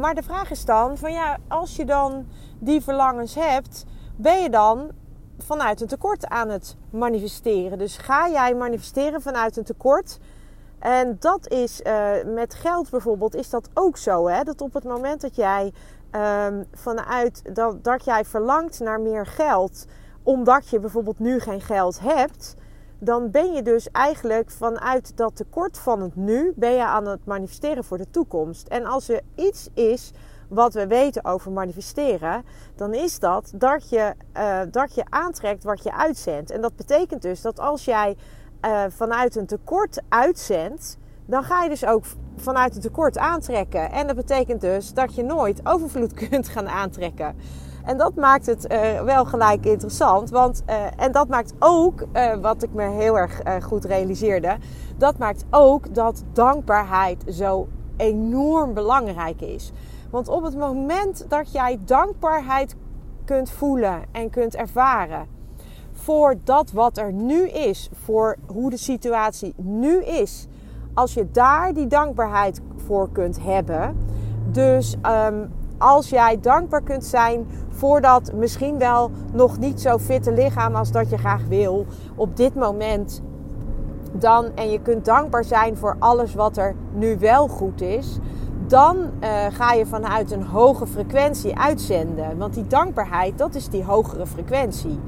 maar 0.00 0.14
de 0.14 0.22
vraag 0.22 0.50
is 0.50 0.64
dan: 0.64 0.98
van 0.98 1.12
ja, 1.12 1.36
als 1.48 1.76
je 1.76 1.84
dan 1.84 2.26
die 2.58 2.80
verlangens 2.80 3.34
hebt, 3.34 3.84
ben 4.16 4.42
je 4.42 4.50
dan 4.50 4.90
vanuit 5.38 5.80
een 5.80 5.86
tekort 5.86 6.26
aan 6.26 6.48
het 6.48 6.76
manifesteren? 6.90 7.78
Dus 7.78 7.96
ga 7.96 8.28
jij 8.28 8.54
manifesteren 8.54 9.22
vanuit 9.22 9.56
een 9.56 9.64
tekort? 9.64 10.18
En 10.78 11.16
dat 11.20 11.48
is 11.48 11.80
uh, 11.80 12.10
met 12.24 12.54
geld 12.54 12.90
bijvoorbeeld, 12.90 13.34
is 13.34 13.50
dat 13.50 13.68
ook 13.74 13.96
zo. 13.96 14.28
Hè? 14.28 14.42
Dat 14.42 14.60
op 14.60 14.74
het 14.74 14.84
moment 14.84 15.20
dat 15.20 15.36
jij 15.36 15.72
um, 16.46 16.64
vanuit 16.72 17.54
dat, 17.54 17.84
dat 17.84 18.04
jij 18.04 18.24
verlangt 18.24 18.80
naar 18.80 19.00
meer 19.00 19.26
geld, 19.26 19.86
omdat 20.22 20.68
je 20.68 20.80
bijvoorbeeld 20.80 21.18
nu 21.18 21.40
geen 21.40 21.60
geld 21.60 22.00
hebt, 22.00 22.54
dan 22.98 23.30
ben 23.30 23.52
je 23.52 23.62
dus 23.62 23.90
eigenlijk 23.90 24.50
vanuit 24.50 25.16
dat 25.16 25.36
tekort 25.36 25.78
van 25.78 26.02
het 26.02 26.16
nu, 26.16 26.52
ben 26.56 26.72
je 26.72 26.84
aan 26.84 27.06
het 27.06 27.24
manifesteren 27.24 27.84
voor 27.84 27.98
de 27.98 28.10
toekomst. 28.10 28.68
En 28.68 28.84
als 28.84 29.08
er 29.08 29.20
iets 29.34 29.68
is 29.74 30.12
wat 30.48 30.74
we 30.74 30.86
weten 30.86 31.24
over 31.24 31.52
manifesteren, 31.52 32.44
dan 32.76 32.94
is 32.94 33.18
dat 33.18 33.52
dat 33.54 33.88
je, 33.88 34.14
uh, 34.36 34.60
dat 34.70 34.94
je 34.94 35.04
aantrekt 35.08 35.64
wat 35.64 35.82
je 35.82 35.92
uitzendt. 35.92 36.50
En 36.50 36.60
dat 36.60 36.76
betekent 36.76 37.22
dus 37.22 37.40
dat 37.40 37.60
als 37.60 37.84
jij 37.84 38.16
uh, 38.64 38.82
vanuit 38.88 39.36
een 39.36 39.46
tekort 39.46 40.02
uitzendt, 40.08 40.98
dan 41.26 41.42
ga 41.42 41.62
je 41.62 41.68
dus 41.68 41.86
ook 41.86 42.04
vanuit 42.36 42.74
een 42.74 42.80
tekort 42.80 43.18
aantrekken. 43.18 43.92
En 43.92 44.06
dat 44.06 44.16
betekent 44.16 44.60
dus 44.60 44.94
dat 44.94 45.14
je 45.14 45.22
nooit 45.22 45.60
overvloed 45.66 46.12
kunt 46.28 46.48
gaan 46.48 46.68
aantrekken. 46.68 47.36
En 47.84 47.96
dat 47.96 48.14
maakt 48.14 48.46
het 48.46 48.72
uh, 48.72 49.02
wel 49.02 49.24
gelijk 49.24 49.66
interessant. 49.66 50.30
Want, 50.30 50.62
en 50.96 51.12
dat 51.12 51.28
maakt 51.28 51.52
ook, 51.58 52.04
wat 52.40 52.62
ik 52.62 52.72
me 52.72 52.88
heel 52.88 53.18
erg 53.18 53.42
goed 53.62 53.84
realiseerde, 53.84 54.56
dat 54.96 55.18
maakt 55.18 55.44
ook 55.50 55.94
dat 55.94 56.24
dankbaarheid 56.32 57.24
zo 57.28 57.68
enorm 57.96 58.74
belangrijk 58.74 59.40
is. 59.40 59.72
Want 60.10 60.28
op 60.28 60.42
het 60.42 60.56
moment 60.56 61.24
dat 61.28 61.52
jij 61.52 61.78
dankbaarheid 61.84 62.76
kunt 63.24 63.50
voelen 63.50 64.02
en 64.12 64.30
kunt 64.30 64.54
ervaren 64.54 65.26
voor 65.92 66.34
dat 66.44 66.72
wat 66.72 66.98
er 66.98 67.12
nu 67.12 67.48
is, 67.48 67.90
voor 68.04 68.36
hoe 68.46 68.70
de 68.70 68.76
situatie 68.76 69.54
nu 69.56 70.04
is, 70.04 70.46
als 70.94 71.14
je 71.14 71.30
daar 71.30 71.74
die 71.74 71.86
dankbaarheid 71.86 72.60
voor 72.86 73.08
kunt 73.12 73.42
hebben, 73.42 73.96
dus 74.50 74.96
um, 75.26 75.50
als 75.78 76.08
jij 76.08 76.40
dankbaar 76.40 76.82
kunt 76.82 77.04
zijn 77.04 77.46
voor 77.68 78.00
dat 78.00 78.32
misschien 78.32 78.78
wel 78.78 79.10
nog 79.32 79.58
niet 79.58 79.80
zo 79.80 79.98
fitte 79.98 80.32
lichaam 80.32 80.74
als 80.74 80.92
dat 80.92 81.10
je 81.10 81.18
graag 81.18 81.46
wil 81.48 81.86
op 82.14 82.36
dit 82.36 82.54
moment, 82.54 83.22
dan 84.12 84.46
en 84.54 84.70
je 84.70 84.80
kunt 84.82 85.04
dankbaar 85.04 85.44
zijn 85.44 85.76
voor 85.76 85.96
alles 85.98 86.34
wat 86.34 86.56
er 86.56 86.74
nu 86.92 87.18
wel 87.18 87.48
goed 87.48 87.80
is, 87.80 88.18
dan 88.68 88.96
uh, 88.96 89.28
ga 89.50 89.72
je 89.72 89.86
vanuit 89.86 90.30
een 90.30 90.42
hoge 90.42 90.86
frequentie 90.86 91.58
uitzenden. 91.58 92.38
Want 92.38 92.54
die 92.54 92.66
dankbaarheid, 92.66 93.38
dat 93.38 93.54
is 93.54 93.68
die 93.68 93.84
hogere 93.84 94.26
frequentie. 94.26 95.00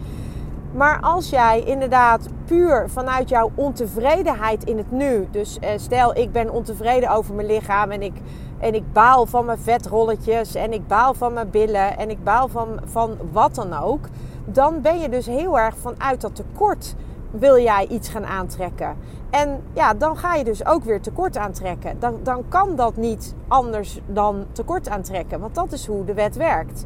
Maar 0.73 1.01
als 1.01 1.31
jij 1.31 1.63
inderdaad 1.63 2.29
puur 2.45 2.89
vanuit 2.89 3.29
jouw 3.29 3.51
ontevredenheid 3.55 4.65
in 4.65 4.77
het 4.77 4.91
nu, 4.91 5.29
dus 5.31 5.59
uh, 5.61 5.69
stel 5.77 6.17
ik 6.17 6.33
ben 6.33 6.51
ontevreden 6.51 7.11
over 7.11 7.35
mijn 7.35 7.47
lichaam 7.47 7.91
en 7.91 8.03
ik, 8.03 8.15
en 8.59 8.75
ik 8.75 8.93
baal 8.93 9.27
van 9.27 9.45
mijn 9.45 9.59
vetrolletjes 9.59 10.55
en 10.55 10.73
ik 10.73 10.87
baal 10.87 11.15
van 11.15 11.33
mijn 11.33 11.51
billen 11.51 11.99
en 11.99 12.11
ik 12.11 12.25
baal 12.25 12.49
van, 12.49 12.81
van 12.85 13.17
wat 13.33 13.55
dan 13.55 13.79
ook, 13.79 14.09
dan 14.45 14.81
ben 14.81 14.99
je 15.01 15.09
dus 15.09 15.27
heel 15.27 15.59
erg 15.59 15.77
vanuit 15.77 16.21
dat 16.21 16.35
tekort 16.35 16.95
wil 17.31 17.59
jij 17.59 17.87
iets 17.87 18.09
gaan 18.09 18.27
aantrekken. 18.27 18.97
En 19.31 19.61
ja, 19.73 19.95
dan 19.95 20.17
ga 20.17 20.35
je 20.35 20.45
dus 20.45 20.67
ook 20.67 20.85
weer 20.85 21.01
tekort 21.01 21.37
aantrekken. 21.37 21.97
Dan, 21.99 22.19
dan 22.23 22.45
kan 22.49 22.77
dat 22.77 22.97
niet 22.97 23.35
anders 23.49 24.01
dan 24.07 24.47
tekort 24.53 24.89
aantrekken, 24.89 25.41
want 25.41 25.55
dat 25.55 25.73
is 25.73 25.87
hoe 25.87 26.05
de 26.05 26.15
wet 26.15 26.37
werkt. 26.37 26.85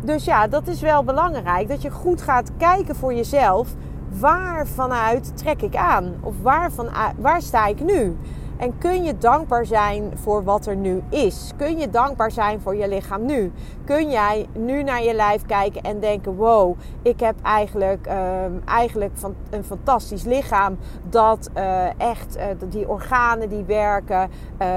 Dus 0.00 0.24
ja, 0.24 0.46
dat 0.46 0.66
is 0.66 0.80
wel 0.80 1.04
belangrijk 1.04 1.68
dat 1.68 1.82
je 1.82 1.90
goed 1.90 2.22
gaat 2.22 2.50
kijken 2.56 2.96
voor 2.96 3.14
jezelf. 3.14 3.74
Waar 4.18 4.66
vanuit 4.66 5.36
trek 5.36 5.62
ik 5.62 5.76
aan? 5.76 6.14
Of 6.20 6.34
waar, 6.42 6.72
van, 6.72 6.88
waar 7.18 7.42
sta 7.42 7.66
ik 7.66 7.80
nu? 7.80 8.16
En 8.56 8.78
kun 8.78 9.04
je 9.04 9.18
dankbaar 9.18 9.66
zijn 9.66 10.12
voor 10.14 10.44
wat 10.44 10.66
er 10.66 10.76
nu 10.76 11.02
is? 11.08 11.52
Kun 11.56 11.78
je 11.78 11.90
dankbaar 11.90 12.30
zijn 12.30 12.60
voor 12.60 12.76
je 12.76 12.88
lichaam 12.88 13.24
nu? 13.24 13.52
Kun 13.84 14.10
jij 14.10 14.46
nu 14.52 14.82
naar 14.82 15.02
je 15.02 15.14
lijf 15.14 15.46
kijken 15.46 15.82
en 15.82 16.00
denken: 16.00 16.36
wow, 16.36 16.76
ik 17.02 17.20
heb 17.20 17.34
eigenlijk, 17.42 18.06
um, 18.06 18.62
eigenlijk 18.64 19.10
van, 19.14 19.34
een 19.50 19.64
fantastisch 19.64 20.24
lichaam. 20.24 20.78
Dat 21.08 21.50
uh, 21.56 22.00
echt, 22.00 22.36
uh, 22.36 22.42
die 22.68 22.88
organen 22.88 23.48
die 23.48 23.64
werken. 23.64 24.30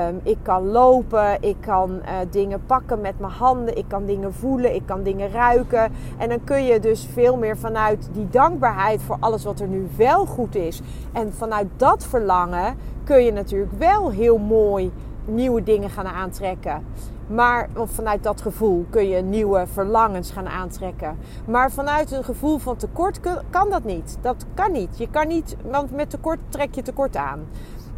Um, 0.08 0.20
ik 0.24 0.38
kan 0.42 0.68
lopen, 0.68 1.38
ik 1.42 1.58
kan 1.60 1.92
uh, 1.92 2.12
dingen 2.30 2.66
pakken 2.66 3.02
met 3.02 3.20
mijn 3.20 3.32
handen, 3.32 3.78
ik 3.78 3.86
kan 3.88 4.06
dingen 4.06 4.34
voelen, 4.34 4.76
ik 4.76 4.86
kan 4.86 5.04
dingen 5.04 5.32
ruiken. 5.32 5.92
En 6.18 6.30
dan 6.30 6.44
kun 6.44 6.66
je 6.66 6.80
dus 6.80 7.08
veel 7.14 7.38
meer 7.38 7.58
vanuit 7.58 8.10
die 8.12 8.28
dankbaarheid 8.30 9.02
voor 9.02 9.18
alles 9.20 9.44
wat 9.44 9.60
er 9.60 9.68
nu 9.68 9.88
wel 9.98 10.26
goed 10.26 10.56
is. 10.56 10.82
En 11.14 11.34
vanuit 11.34 11.68
dat 11.78 12.06
verlangen 12.06 12.76
kun 13.10 13.24
je 13.24 13.32
natuurlijk 13.32 13.72
wel 13.78 14.12
heel 14.12 14.38
mooi 14.38 14.92
nieuwe 15.26 15.64
dingen 15.64 15.90
gaan 15.90 16.08
aantrekken. 16.08 16.84
Maar 17.30 17.70
vanuit 17.76 18.24
dat 18.24 18.42
gevoel 18.42 18.86
kun 18.90 19.08
je 19.08 19.22
nieuwe 19.22 19.66
verlangens 19.74 20.32
gaan 20.32 20.48
aantrekken. 20.48 21.18
Maar 21.48 21.72
vanuit 21.72 22.12
een 22.12 22.24
gevoel 22.24 22.58
van 22.58 22.76
tekort 22.76 23.20
kan 23.50 23.70
dat 23.70 23.84
niet. 23.84 24.18
Dat 24.22 24.46
kan 24.54 24.72
niet. 24.72 24.98
Je 24.98 25.10
kan 25.10 25.28
niet, 25.28 25.56
want 25.72 25.92
met 25.92 26.10
tekort 26.10 26.40
trek 26.50 26.76
je 26.76 26.82
tekort 26.82 27.16
aan. 27.16 27.48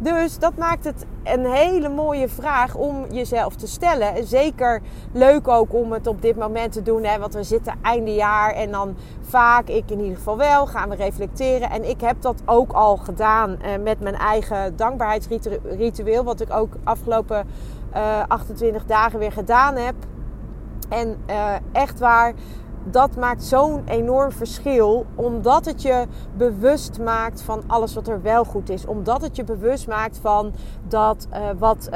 Dus 0.02 0.38
dat 0.38 0.56
maakt 0.56 0.84
het 0.84 1.06
een 1.24 1.46
hele 1.46 1.88
mooie 1.88 2.28
vraag 2.28 2.74
om 2.74 3.06
jezelf 3.10 3.54
te 3.54 3.66
stellen. 3.66 4.26
Zeker 4.26 4.80
leuk 5.12 5.48
ook 5.48 5.74
om 5.74 5.92
het 5.92 6.06
op 6.06 6.22
dit 6.22 6.36
moment 6.36 6.72
te 6.72 6.82
doen. 6.82 7.04
Hè, 7.04 7.18
want 7.18 7.34
we 7.34 7.42
zitten 7.42 7.74
einde 7.82 8.14
jaar 8.14 8.54
en 8.54 8.70
dan 8.70 8.96
vaak, 9.20 9.68
ik 9.68 9.90
in 9.90 10.00
ieder 10.00 10.16
geval 10.16 10.36
wel, 10.36 10.66
gaan 10.66 10.88
we 10.88 10.94
reflecteren. 10.94 11.70
En 11.70 11.88
ik 11.88 12.00
heb 12.00 12.16
dat 12.20 12.42
ook 12.44 12.72
al 12.72 12.96
gedaan 12.96 13.60
eh, 13.60 13.82
met 13.82 14.00
mijn 14.00 14.14
eigen 14.14 14.76
dankbaarheidsritueel. 14.76 16.24
Wat 16.24 16.40
ik 16.40 16.52
ook 16.52 16.72
afgelopen 16.84 17.46
uh, 17.94 18.20
eh, 18.20 18.24
28 18.28 18.84
dagen 18.84 19.18
weer 19.18 19.32
gedaan 19.32 19.76
heb. 19.76 19.94
En 20.88 21.16
uh, 21.30 21.54
echt 21.72 21.98
waar, 21.98 22.32
dat 22.84 23.16
maakt 23.16 23.42
zo'n 23.42 23.82
enorm 23.84 24.32
verschil. 24.32 25.06
Omdat 25.14 25.64
het 25.64 25.82
je 25.82 26.06
bewust 26.36 26.98
maakt 26.98 27.42
van 27.42 27.62
alles 27.66 27.94
wat 27.94 28.08
er 28.08 28.22
wel 28.22 28.44
goed 28.44 28.70
is. 28.70 28.86
Omdat 28.86 29.22
het 29.22 29.36
je 29.36 29.44
bewust 29.44 29.88
maakt 29.88 30.18
van 30.18 30.52
dat 30.88 31.28
uh, 31.32 31.38
wat, 31.58 31.88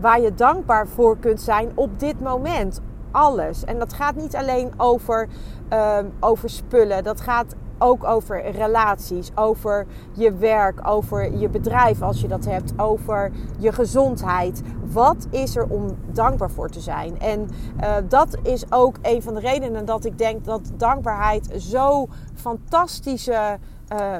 waar 0.00 0.20
je 0.20 0.34
dankbaar 0.34 0.86
voor 0.86 1.18
kunt 1.18 1.40
zijn 1.40 1.70
op 1.74 1.98
dit 1.98 2.20
moment. 2.20 2.80
Alles. 3.10 3.64
En 3.64 3.78
dat 3.78 3.92
gaat 3.92 4.14
niet 4.14 4.36
alleen 4.36 4.72
over, 4.76 5.28
uh, 5.72 5.98
over 6.20 6.50
spullen. 6.50 7.04
Dat 7.04 7.20
gaat 7.20 7.54
ook 7.82 8.04
over 8.04 8.50
relaties, 8.50 9.30
over 9.34 9.86
je 10.12 10.32
werk, 10.32 10.88
over 10.88 11.38
je 11.38 11.48
bedrijf 11.48 12.02
als 12.02 12.20
je 12.20 12.28
dat 12.28 12.44
hebt, 12.44 12.72
over 12.76 13.30
je 13.58 13.72
gezondheid. 13.72 14.62
Wat 14.92 15.26
is 15.30 15.56
er 15.56 15.66
om 15.68 15.96
dankbaar 16.12 16.50
voor 16.50 16.68
te 16.68 16.80
zijn? 16.80 17.20
En 17.20 17.48
uh, 17.80 17.94
dat 18.08 18.36
is 18.42 18.72
ook 18.72 18.96
een 19.02 19.22
van 19.22 19.34
de 19.34 19.40
redenen 19.40 19.84
dat 19.84 20.04
ik 20.04 20.18
denk 20.18 20.44
dat 20.44 20.70
dankbaarheid 20.76 21.50
zo 21.58 22.08
fantastische. 22.34 23.58
Uh, 23.92 24.14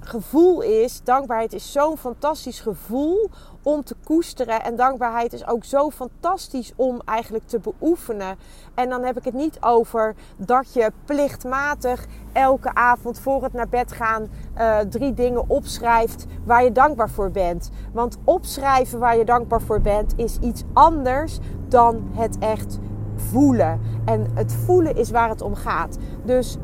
gevoel 0.00 0.60
is. 0.60 1.00
Dankbaarheid 1.04 1.52
is 1.52 1.72
zo'n 1.72 1.96
fantastisch 1.96 2.60
gevoel 2.60 3.30
om 3.66 3.84
te 3.84 3.96
koesteren. 4.04 4.62
En 4.62 4.76
dankbaarheid 4.76 5.32
is 5.32 5.46
ook 5.46 5.64
zo 5.64 5.90
fantastisch 5.90 6.72
om 6.76 7.00
eigenlijk 7.04 7.46
te 7.46 7.58
beoefenen. 7.58 8.36
En 8.74 8.88
dan 8.88 9.04
heb 9.04 9.16
ik 9.16 9.24
het 9.24 9.34
niet 9.34 9.56
over 9.60 10.14
dat 10.36 10.72
je 10.72 10.92
plichtmatig 11.04 12.06
elke 12.32 12.74
avond 12.74 13.18
voor 13.18 13.42
het 13.42 13.52
naar 13.52 13.68
bed 13.68 13.92
gaan 13.92 14.28
uh, 14.58 14.78
drie 14.78 15.14
dingen 15.14 15.48
opschrijft 15.48 16.26
waar 16.44 16.64
je 16.64 16.72
dankbaar 16.72 17.10
voor 17.10 17.30
bent. 17.30 17.70
Want 17.92 18.16
opschrijven 18.24 18.98
waar 18.98 19.16
je 19.16 19.24
dankbaar 19.24 19.62
voor 19.62 19.80
bent 19.80 20.12
is 20.16 20.38
iets 20.38 20.62
anders 20.72 21.38
dan 21.68 22.10
het 22.12 22.38
echt 22.38 22.78
voelen. 23.16 23.80
En 24.04 24.26
het 24.34 24.52
voelen 24.52 24.96
is 24.96 25.10
waar 25.10 25.28
het 25.28 25.42
om 25.42 25.54
gaat. 25.54 25.98
Dus 26.24 26.56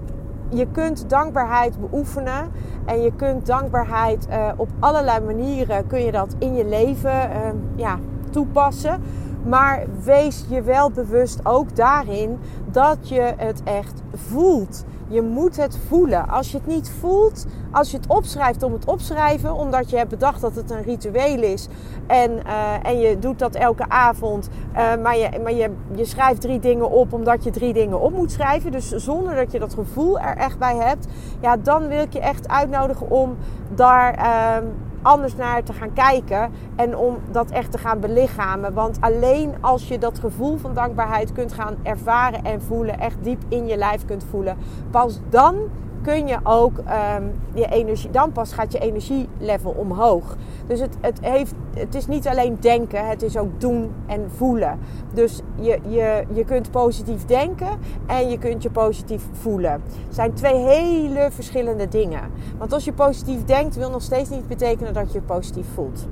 je 0.53 0.67
kunt 0.73 1.11
dankbaarheid 1.11 1.81
beoefenen 1.81 2.51
en 2.85 3.03
je 3.03 3.13
kunt 3.17 3.47
dankbaarheid 3.47 4.27
uh, 4.31 4.49
op 4.57 4.69
allerlei 4.79 5.21
manieren 5.21 5.87
kun 5.87 6.01
je 6.05 6.13
dat 6.13 6.35
in 6.39 6.55
je 6.55 6.67
leven 6.67 7.31
uh, 7.31 7.37
ja, 7.77 7.99
toepassen. 8.31 9.03
Maar 9.45 9.85
wees 10.05 10.45
je 10.49 10.63
wel 10.63 10.91
bewust 10.91 11.41
ook 11.47 11.77
daarin 11.77 12.39
dat 12.71 13.09
je 13.09 13.35
het 13.37 13.63
echt 13.65 14.03
voelt. 14.15 14.85
Je 15.09 15.23
moet 15.23 15.57
het 15.57 15.79
voelen. 15.89 16.29
Als 16.29 16.51
je 16.51 16.57
het 16.57 16.67
niet 16.67 16.91
voelt, 17.01 17.47
als 17.71 17.91
je 17.91 17.97
het 17.97 18.07
opschrijft 18.07 18.63
om 18.63 18.73
het 18.73 18.85
opschrijven, 18.85 19.55
omdat 19.55 19.91
je 19.91 19.97
hebt 19.97 20.11
bedacht 20.11 20.41
dat 20.41 20.55
het 20.55 20.71
een 20.71 20.83
ritueel 20.83 21.43
is 21.43 21.69
en, 22.07 22.31
uh, 22.31 22.75
en 22.83 22.99
je 22.99 23.19
doet 23.19 23.39
dat 23.39 23.55
elke 23.55 23.89
avond, 23.89 24.49
uh, 24.73 24.97
maar, 25.03 25.17
je, 25.17 25.29
maar 25.43 25.53
je, 25.53 25.71
je 25.95 26.05
schrijft 26.05 26.41
drie 26.41 26.59
dingen 26.59 26.91
op 26.91 27.13
omdat 27.13 27.45
je 27.45 27.51
drie 27.51 27.73
dingen 27.73 28.01
op 28.01 28.13
moet 28.13 28.33
schrijven, 28.33 28.73
dus 28.73 28.89
zonder 28.89 29.35
dat 29.35 29.53
je 29.53 29.59
dat 29.59 29.75
gevoel 29.75 30.21
er 30.21 30.37
echt 30.37 30.59
bij 30.59 30.77
hebt, 30.77 31.07
ja, 31.41 31.57
dan 31.57 31.89
wil 31.89 32.01
ik 32.01 32.13
je 32.13 32.21
echt 32.21 32.49
uitnodigen 32.49 33.11
om 33.11 33.37
daar. 33.75 34.19
Uh, 34.19 34.69
anders 35.03 35.37
naar 35.37 35.63
te 35.63 35.73
gaan 35.73 35.93
kijken 35.93 36.51
en 36.77 36.97
om 36.97 37.19
dat 37.31 37.51
echt 37.51 37.71
te 37.71 37.79
gaan 37.79 38.01
belichamen. 38.01 38.73
Want 38.73 38.97
alleen 39.01 39.55
als 39.61 39.89
je 39.89 39.99
dat 39.99 40.19
gevoel 40.19 40.57
van 40.57 40.75
dankbaarheid 40.75 41.33
kunt 41.33 41.53
gaan 41.53 41.77
ervaren 41.83 42.45
en 42.45 42.63
voelen, 42.63 42.99
echt 42.99 43.17
diep 43.21 43.43
in 43.49 43.67
je 43.67 43.77
lijf 43.77 44.05
kunt 44.05 44.25
voelen, 44.31 44.57
pas 44.91 45.21
dan 45.29 45.57
kun 46.03 46.27
je 46.27 46.39
ook 46.43 46.79
um, 46.79 47.33
je 47.55 47.67
energie, 47.71 48.11
dan 48.11 48.33
pas 48.33 48.53
gaat 48.53 48.73
je 48.73 48.79
energielevel 48.79 49.71
omhoog. 49.71 50.37
Dus 50.67 50.81
het, 50.81 50.97
het, 51.01 51.19
heeft, 51.21 51.55
het 51.75 51.95
is 51.95 52.07
niet 52.07 52.29
alleen 52.29 52.57
denken, 52.61 53.09
het 53.09 53.23
is 53.23 53.37
ook 53.37 53.61
doen 53.61 53.91
en 54.07 54.31
voelen. 54.31 54.79
Dus 55.15 55.41
je, 55.55 55.79
je, 55.89 56.25
je 56.33 56.45
kunt 56.45 56.71
positief 56.71 57.25
denken 57.25 57.79
en 58.07 58.31
je 58.31 58.39
kunt 58.39 58.63
je 58.63 58.71
positief 58.71 59.23
voelen. 59.33 59.73
Het 59.73 60.15
zijn 60.15 60.33
twee 60.33 60.57
hele 60.57 61.29
verschillende 61.31 61.89
dingen. 61.89 62.23
Want 62.59 62.73
als 62.73 62.85
je 62.85 62.93
positief 62.93 63.45
denkt, 63.45 63.77
wil 63.77 63.91
nog 63.91 64.03
steeds 64.03 64.31
niet 64.31 64.49
betekenen 64.49 64.95
dat 64.95 65.13
je 65.13 65.21
positief 65.21 65.67
voelt. 65.75 66.07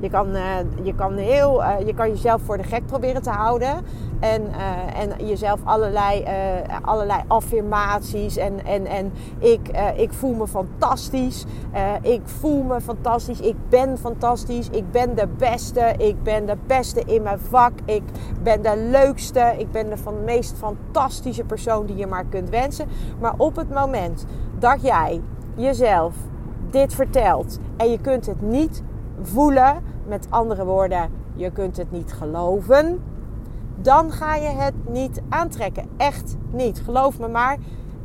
Je, 0.00 0.10
kan, 0.10 0.36
uh, 0.36 0.56
je, 0.82 0.94
kan 0.94 1.16
heel, 1.16 1.62
uh, 1.62 1.86
je 1.86 1.94
kan 1.94 2.08
jezelf 2.08 2.42
voor 2.42 2.56
de 2.56 2.62
gek 2.62 2.86
proberen 2.86 3.22
te 3.22 3.30
houden. 3.30 3.74
En, 4.20 4.42
uh, 4.42 5.00
en 5.00 5.26
jezelf 5.26 5.60
allerlei, 5.64 6.24
allerlei 6.82 7.20
affirmaties. 7.26 8.36
En, 8.36 8.64
en, 8.64 8.86
en 8.86 9.12
ik, 9.38 9.70
ik 9.96 10.12
voel 10.12 10.34
me 10.34 10.46
fantastisch. 10.46 11.44
ik 12.02 12.20
voel 12.24 12.62
me 12.62 12.80
fantastisch. 12.80 13.40
Ik 13.40 13.56
ben 13.68 13.98
fantastisch. 13.98 14.68
Ik 14.70 14.90
ben 14.90 15.14
de 15.14 15.26
beste. 15.38 15.94
Ik 15.98 16.22
ben 16.22 16.46
de 16.46 16.56
beste 16.66 17.02
in 17.06 17.22
mijn 17.22 17.38
vak. 17.38 17.72
Ik 17.84 18.02
ben 18.42 18.62
de 18.62 18.88
leukste. 18.90 19.54
Ik 19.58 19.70
ben 19.70 19.88
de 19.88 19.96
van, 19.96 20.24
meest 20.24 20.54
fantastische 20.56 21.44
persoon 21.44 21.86
die 21.86 21.96
je 21.96 22.06
maar 22.06 22.24
kunt 22.24 22.48
wensen. 22.48 22.88
Maar 23.20 23.34
op 23.36 23.56
het 23.56 23.70
moment 23.70 24.24
dat 24.58 24.82
jij 24.82 25.20
jezelf 25.54 26.14
dit 26.70 26.94
vertelt 26.94 27.58
en 27.76 27.90
je 27.90 28.00
kunt 28.00 28.26
het 28.26 28.40
niet 28.40 28.82
voelen, 29.26 29.82
met 30.06 30.26
andere 30.30 30.64
woorden, 30.64 31.10
je 31.34 31.50
kunt 31.50 31.76
het 31.76 31.90
niet 31.90 32.12
geloven, 32.12 33.00
dan 33.76 34.12
ga 34.12 34.34
je 34.34 34.48
het 34.48 34.74
niet 34.88 35.22
aantrekken. 35.28 35.88
Echt 35.96 36.36
niet. 36.50 36.80
Geloof 36.84 37.18
me 37.18 37.28
maar. 37.28 37.56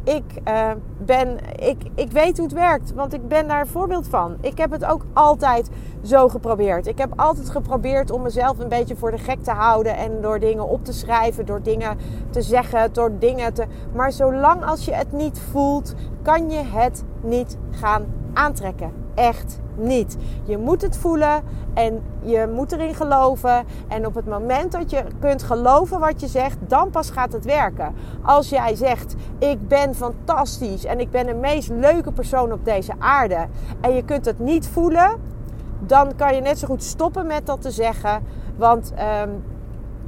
Ik, 0.04 0.24
uh, 0.48 0.72
ben, 0.98 1.38
ik, 1.60 1.84
ik 1.96 2.12
weet 2.12 2.38
hoe 2.38 2.46
het 2.46 2.56
werkt, 2.56 2.94
want 2.94 3.14
ik 3.14 3.28
ben 3.28 3.48
daar 3.48 3.62
een 3.62 3.68
voorbeeld 3.68 4.08
van. 4.08 4.38
Ik 4.42 4.58
heb 4.58 4.72
het 4.72 4.86
ook 4.86 5.06
altijd 5.14 5.70
zo 6.04 6.28
geprobeerd. 6.28 6.88
Ik 6.88 6.98
heb 6.98 7.14
altijd 7.16 7.50
geprobeerd 7.50 8.12
om 8.12 8.22
mezelf 8.22 8.60
een 8.60 8.68
beetje 8.68 8.96
voor 8.96 9.12
de 9.12 9.18
gek 9.18 9.44
te 9.44 9.52
houden 9.52 9.98
en 9.98 10.22
door 10.22 10.40
dingen 10.40 10.68
op 10.68 10.86
te 10.86 10.94
schrijven, 10.94 11.46
door 11.46 11.62
dingen 11.62 11.98
te 12.30 12.42
zeggen, 12.42 12.94
door 12.94 13.12
dingen 13.20 13.54
te. 13.54 13.66
Maar 13.94 14.12
zolang 14.12 14.66
als 14.66 14.86
je 14.86 14.94
het 14.94 15.12
niet 15.12 15.40
voelt, 15.52 15.94
kan 16.22 16.50
je 16.50 16.62
het 16.64 17.04
niet 17.22 17.58
gaan 17.72 18.06
aantrekken. 18.34 19.01
Echt 19.16 19.60
niet. 19.76 20.18
Je 20.44 20.58
moet 20.58 20.82
het 20.82 20.98
voelen 20.98 21.44
en 21.74 22.02
je 22.22 22.52
moet 22.56 22.72
erin 22.72 22.96
geloven. 22.96 23.66
En 23.88 24.06
op 24.06 24.16
het 24.16 24.26
moment 24.26 24.72
dat 24.72 24.90
je 24.90 25.04
kunt 25.20 25.44
geloven 25.44 26.00
wat 26.00 26.22
je 26.22 26.28
zegt, 26.28 26.58
dan 26.68 26.90
pas 26.90 27.10
gaat 27.10 27.34
het 27.34 27.46
werken. 27.46 27.94
Als 28.22 28.50
jij 28.50 28.76
zegt: 28.76 29.16
Ik 29.40 29.68
ben 29.68 29.96
fantastisch 29.96 30.86
en 30.86 31.00
ik 31.00 31.12
ben 31.12 31.26
de 31.26 31.34
meest 31.34 31.70
leuke 31.70 32.12
persoon 32.12 32.52
op 32.52 32.66
deze 32.66 32.94
aarde. 33.00 33.48
En 33.82 33.96
je 33.96 34.04
kunt 34.04 34.26
het 34.26 34.40
niet 34.40 34.68
voelen, 34.68 35.12
dan 35.80 36.16
kan 36.16 36.36
je 36.36 36.42
net 36.42 36.60
zo 36.60 36.68
goed 36.68 36.84
stoppen 36.84 37.28
met 37.28 37.46
dat 37.46 37.62
te 37.62 37.72
zeggen. 37.72 38.24
Want 38.56 38.94
um, 39.24 39.44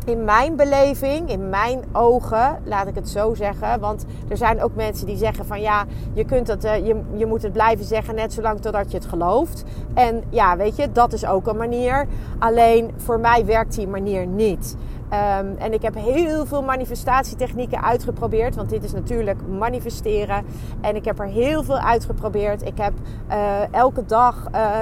in 0.05 0.24
mijn 0.24 0.55
beleving, 0.55 1.29
in 1.29 1.50
mijn 1.50 1.83
ogen, 1.91 2.60
laat 2.63 2.88
ik 2.88 2.95
het 2.95 3.10
zo 3.10 3.33
zeggen. 3.33 3.79
Want 3.79 4.05
er 4.27 4.38
zijn 4.38 4.62
ook 4.62 4.75
mensen 4.75 5.05
die 5.05 5.17
zeggen 5.17 5.45
van 5.45 5.62
ja, 5.62 5.86
je, 6.13 6.25
kunt 6.25 6.48
het, 6.48 6.65
uh, 6.65 6.88
je, 6.88 7.01
je 7.15 7.25
moet 7.25 7.41
het 7.41 7.53
blijven 7.53 7.86
zeggen 7.86 8.15
net 8.15 8.33
zolang 8.33 8.60
totdat 8.60 8.91
je 8.91 8.98
het 8.98 9.05
gelooft. 9.05 9.63
En 9.93 10.24
ja, 10.29 10.57
weet 10.57 10.75
je, 10.75 10.91
dat 10.91 11.13
is 11.13 11.25
ook 11.25 11.48
een 11.48 11.57
manier. 11.57 12.07
Alleen 12.39 12.91
voor 12.98 13.19
mij 13.19 13.45
werkt 13.45 13.75
die 13.75 13.88
manier 13.88 14.27
niet. 14.27 14.75
Um, 15.13 15.55
en 15.58 15.74
ik 15.74 15.82
heb 15.82 15.96
heel 15.96 16.46
veel 16.46 16.63
manifestatietechnieken 16.63 17.84
uitgeprobeerd. 17.84 18.55
Want 18.55 18.70
dit 18.70 18.84
is 18.84 18.93
natuurlijk 18.93 19.48
manifesteren. 19.48 20.46
En 20.82 20.96
ik 20.96 21.05
heb 21.05 21.20
er 21.20 21.25
heel 21.25 21.63
veel 21.63 21.77
uitgeprobeerd. 21.77 22.65
Ik 22.65 22.77
heb 22.77 22.93
uh, 23.29 23.74
elke 23.74 24.05
dag 24.05 24.48
uh, 24.55 24.82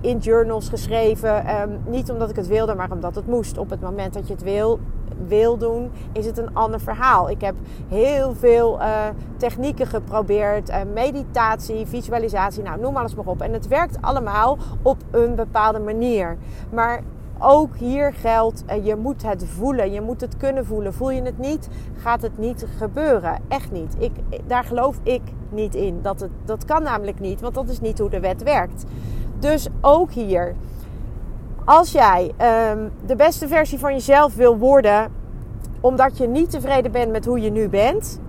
in 0.00 0.18
journals 0.18 0.68
geschreven. 0.68 1.60
Um, 1.60 1.78
niet 1.86 2.10
omdat 2.10 2.30
ik 2.30 2.36
het 2.36 2.46
wilde, 2.46 2.74
maar 2.74 2.90
omdat 2.90 3.14
het 3.14 3.26
moest. 3.26 3.58
Op 3.58 3.70
het 3.70 3.80
moment 3.80 4.14
dat 4.14 4.26
je 4.26 4.32
het 4.32 4.42
wil, 4.42 4.80
wil 5.26 5.56
doen, 5.56 5.90
is 6.12 6.26
het 6.26 6.38
een 6.38 6.54
ander 6.54 6.80
verhaal. 6.80 7.30
Ik 7.30 7.40
heb 7.40 7.54
heel 7.88 8.34
veel 8.34 8.80
uh, 8.80 8.86
technieken 9.36 9.86
geprobeerd. 9.86 10.72
meditatie, 10.94 11.86
visualisatie, 11.86 12.62
nou 12.62 12.80
noem 12.80 12.96
alles 12.96 13.14
maar 13.14 13.26
op. 13.26 13.40
En 13.40 13.52
het 13.52 13.66
werkt 13.66 13.98
allemaal 14.00 14.58
op 14.82 14.96
een 15.10 15.34
bepaalde 15.34 15.78
manier. 15.78 16.36
Maar 16.70 17.02
ook 17.38 17.76
hier 17.76 18.12
geldt, 18.12 18.64
eh, 18.66 18.86
je 18.86 18.96
moet 18.96 19.22
het 19.22 19.44
voelen. 19.46 19.92
Je 19.92 20.00
moet 20.00 20.20
het 20.20 20.36
kunnen 20.36 20.66
voelen. 20.66 20.94
Voel 20.94 21.10
je 21.10 21.22
het 21.22 21.38
niet, 21.38 21.68
gaat 21.96 22.22
het 22.22 22.38
niet 22.38 22.66
gebeuren. 22.76 23.38
Echt 23.48 23.72
niet. 23.72 23.96
Ik, 23.98 24.12
daar 24.46 24.64
geloof 24.64 24.96
ik 25.02 25.22
niet 25.50 25.74
in. 25.74 26.02
Dat, 26.02 26.20
het, 26.20 26.30
dat 26.44 26.64
kan 26.64 26.82
namelijk 26.82 27.20
niet, 27.20 27.40
want 27.40 27.54
dat 27.54 27.68
is 27.68 27.80
niet 27.80 27.98
hoe 27.98 28.10
de 28.10 28.20
wet 28.20 28.42
werkt. 28.42 28.84
Dus 29.38 29.68
ook 29.80 30.12
hier. 30.12 30.54
Als 31.64 31.92
jij 31.92 32.32
um, 32.70 32.92
de 33.06 33.16
beste 33.16 33.48
versie 33.48 33.78
van 33.78 33.92
jezelf 33.92 34.34
wil 34.34 34.58
worden, 34.58 35.12
omdat 35.80 36.18
je 36.18 36.28
niet 36.28 36.50
tevreden 36.50 36.92
bent 36.92 37.12
met 37.12 37.24
hoe 37.24 37.40
je 37.40 37.50
nu 37.50 37.68
bent, 37.68 38.20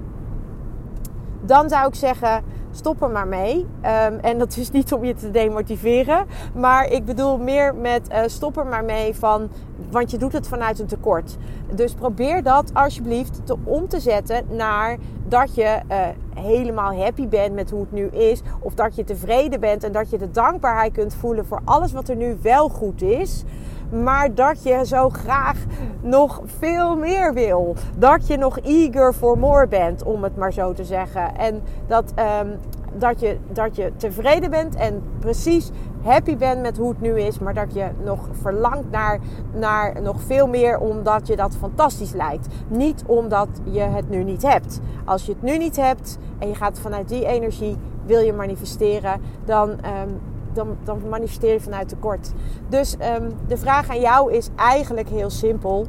dan 1.41 1.69
zou 1.69 1.87
ik 1.87 1.95
zeggen 1.95 2.43
stop 2.71 3.01
er 3.01 3.09
maar 3.09 3.27
mee. 3.27 3.55
Um, 3.57 4.19
en 4.21 4.37
dat 4.37 4.57
is 4.57 4.71
niet 4.71 4.93
om 4.93 5.03
je 5.03 5.13
te 5.13 5.31
demotiveren. 5.31 6.25
Maar 6.55 6.91
ik 6.91 7.05
bedoel 7.05 7.37
meer 7.37 7.75
met 7.75 8.09
uh, 8.11 8.19
stop 8.25 8.57
er 8.57 8.65
maar 8.65 8.83
mee 8.83 9.15
van. 9.15 9.49
Want 9.91 10.11
je 10.11 10.17
doet 10.17 10.33
het 10.33 10.47
vanuit 10.47 10.79
een 10.79 10.87
tekort. 10.87 11.37
Dus 11.73 11.93
probeer 11.93 12.43
dat 12.43 12.73
alsjeblieft 12.73 13.41
te 13.45 13.55
om 13.63 13.87
te 13.87 13.99
zetten 13.99 14.45
naar 14.49 14.97
dat 15.27 15.55
je 15.55 15.79
uh, 15.91 15.97
helemaal 16.43 16.93
happy 16.93 17.27
bent 17.27 17.53
met 17.53 17.69
hoe 17.69 17.79
het 17.79 17.91
nu 17.91 18.05
is. 18.05 18.41
Of 18.59 18.73
dat 18.73 18.95
je 18.95 19.03
tevreden 19.03 19.59
bent 19.59 19.83
en 19.83 19.91
dat 19.91 20.09
je 20.09 20.17
de 20.17 20.31
dankbaarheid 20.31 20.93
kunt 20.93 21.13
voelen 21.13 21.45
voor 21.45 21.61
alles 21.65 21.91
wat 21.91 22.09
er 22.09 22.15
nu 22.15 22.37
wel 22.41 22.69
goed 22.69 23.01
is 23.01 23.43
maar 23.89 24.33
dat 24.35 24.63
je 24.63 24.85
zo 24.85 25.09
graag 25.09 25.57
nog 26.01 26.41
veel 26.45 26.95
meer 26.95 27.33
wil. 27.33 27.75
Dat 27.97 28.27
je 28.27 28.37
nog 28.37 28.59
eager 28.59 29.13
for 29.13 29.37
more 29.37 29.67
bent, 29.67 30.03
om 30.03 30.23
het 30.23 30.37
maar 30.37 30.53
zo 30.53 30.73
te 30.73 30.83
zeggen. 30.83 31.35
En 31.35 31.61
dat, 31.87 32.13
um, 32.41 32.59
dat, 32.93 33.19
je, 33.19 33.37
dat 33.51 33.75
je 33.75 33.91
tevreden 33.95 34.49
bent 34.49 34.75
en 34.75 35.01
precies 35.19 35.71
happy 36.03 36.37
bent 36.37 36.61
met 36.61 36.77
hoe 36.77 36.89
het 36.89 37.01
nu 37.01 37.19
is, 37.19 37.39
maar 37.39 37.53
dat 37.53 37.73
je 37.73 37.87
nog 38.03 38.19
verlangt 38.41 38.91
naar, 38.91 39.19
naar 39.53 40.01
nog 40.01 40.21
veel 40.21 40.47
meer 40.47 40.79
omdat 40.79 41.27
je 41.27 41.35
dat 41.35 41.55
fantastisch 41.55 42.13
lijkt. 42.13 42.47
Niet 42.67 43.03
omdat 43.05 43.47
je 43.63 43.81
het 43.81 44.09
nu 44.09 44.23
niet 44.23 44.41
hebt. 44.41 44.79
Als 45.05 45.25
je 45.25 45.31
het 45.31 45.41
nu 45.41 45.57
niet 45.57 45.75
hebt 45.75 46.17
en 46.39 46.47
je 46.47 46.55
gaat 46.55 46.79
vanuit 46.79 47.09
die 47.09 47.25
energie 47.25 47.77
wil 48.05 48.19
je 48.19 48.33
manifesteren, 48.33 49.21
dan 49.45 49.69
um, 49.69 50.19
dan, 50.59 50.77
dan 50.83 51.09
manifesteer 51.09 51.53
je 51.53 51.59
vanuit 51.59 51.89
tekort. 51.89 52.31
Dus 52.69 52.93
um, 52.93 53.31
de 53.47 53.57
vraag 53.57 53.89
aan 53.89 53.99
jou 53.99 54.33
is 54.33 54.49
eigenlijk 54.55 55.09
heel 55.09 55.29
simpel. 55.29 55.87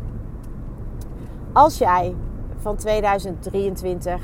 Als 1.52 1.78
jij 1.78 2.14
van 2.56 2.76
2023 2.76 4.12
um, 4.14 4.20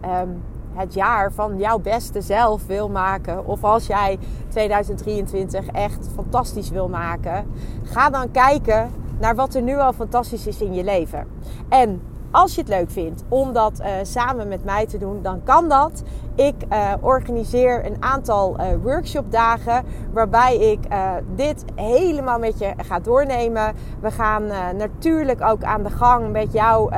ehm, 0.00 0.28
het 0.72 0.94
jaar 0.94 1.32
van 1.32 1.58
jouw 1.58 1.78
beste 1.78 2.20
zelf 2.20 2.66
wil 2.66 2.88
maken, 2.88 3.46
of 3.46 3.64
als 3.64 3.86
jij 3.86 4.18
2023 4.48 5.66
echt 5.66 6.08
fantastisch 6.14 6.70
wil 6.70 6.88
maken, 6.88 7.46
ga 7.82 8.10
dan 8.10 8.30
kijken 8.30 8.90
naar 9.18 9.34
wat 9.34 9.54
er 9.54 9.62
nu 9.62 9.78
al 9.78 9.92
fantastisch 9.92 10.46
is 10.46 10.60
in 10.60 10.74
je 10.74 10.84
leven. 10.84 11.26
En 11.68 12.02
als 12.32 12.54
je 12.54 12.60
het 12.60 12.70
leuk 12.70 12.90
vindt 12.90 13.24
om 13.28 13.52
dat 13.52 13.80
uh, 13.80 13.86
samen 14.02 14.48
met 14.48 14.64
mij 14.64 14.86
te 14.86 14.98
doen, 14.98 15.22
dan 15.22 15.42
kan 15.44 15.68
dat. 15.68 16.02
Ik 16.34 16.54
uh, 16.72 16.92
organiseer 17.00 17.86
een 17.86 17.96
aantal 18.00 18.56
uh, 18.60 18.66
workshopdagen 18.82 19.84
waarbij 20.12 20.56
ik 20.56 20.80
dit 21.34 21.64
helemaal 21.74 22.38
met 22.38 22.58
je 22.58 22.72
ga 22.76 23.00
doornemen. 23.00 23.74
We 24.00 24.10
gaan 24.10 24.46
natuurlijk 24.76 25.42
ook 25.42 25.62
aan 25.62 25.82
de 25.82 25.90
gang 25.90 26.32
met 26.32 26.52
jouw 26.52 26.90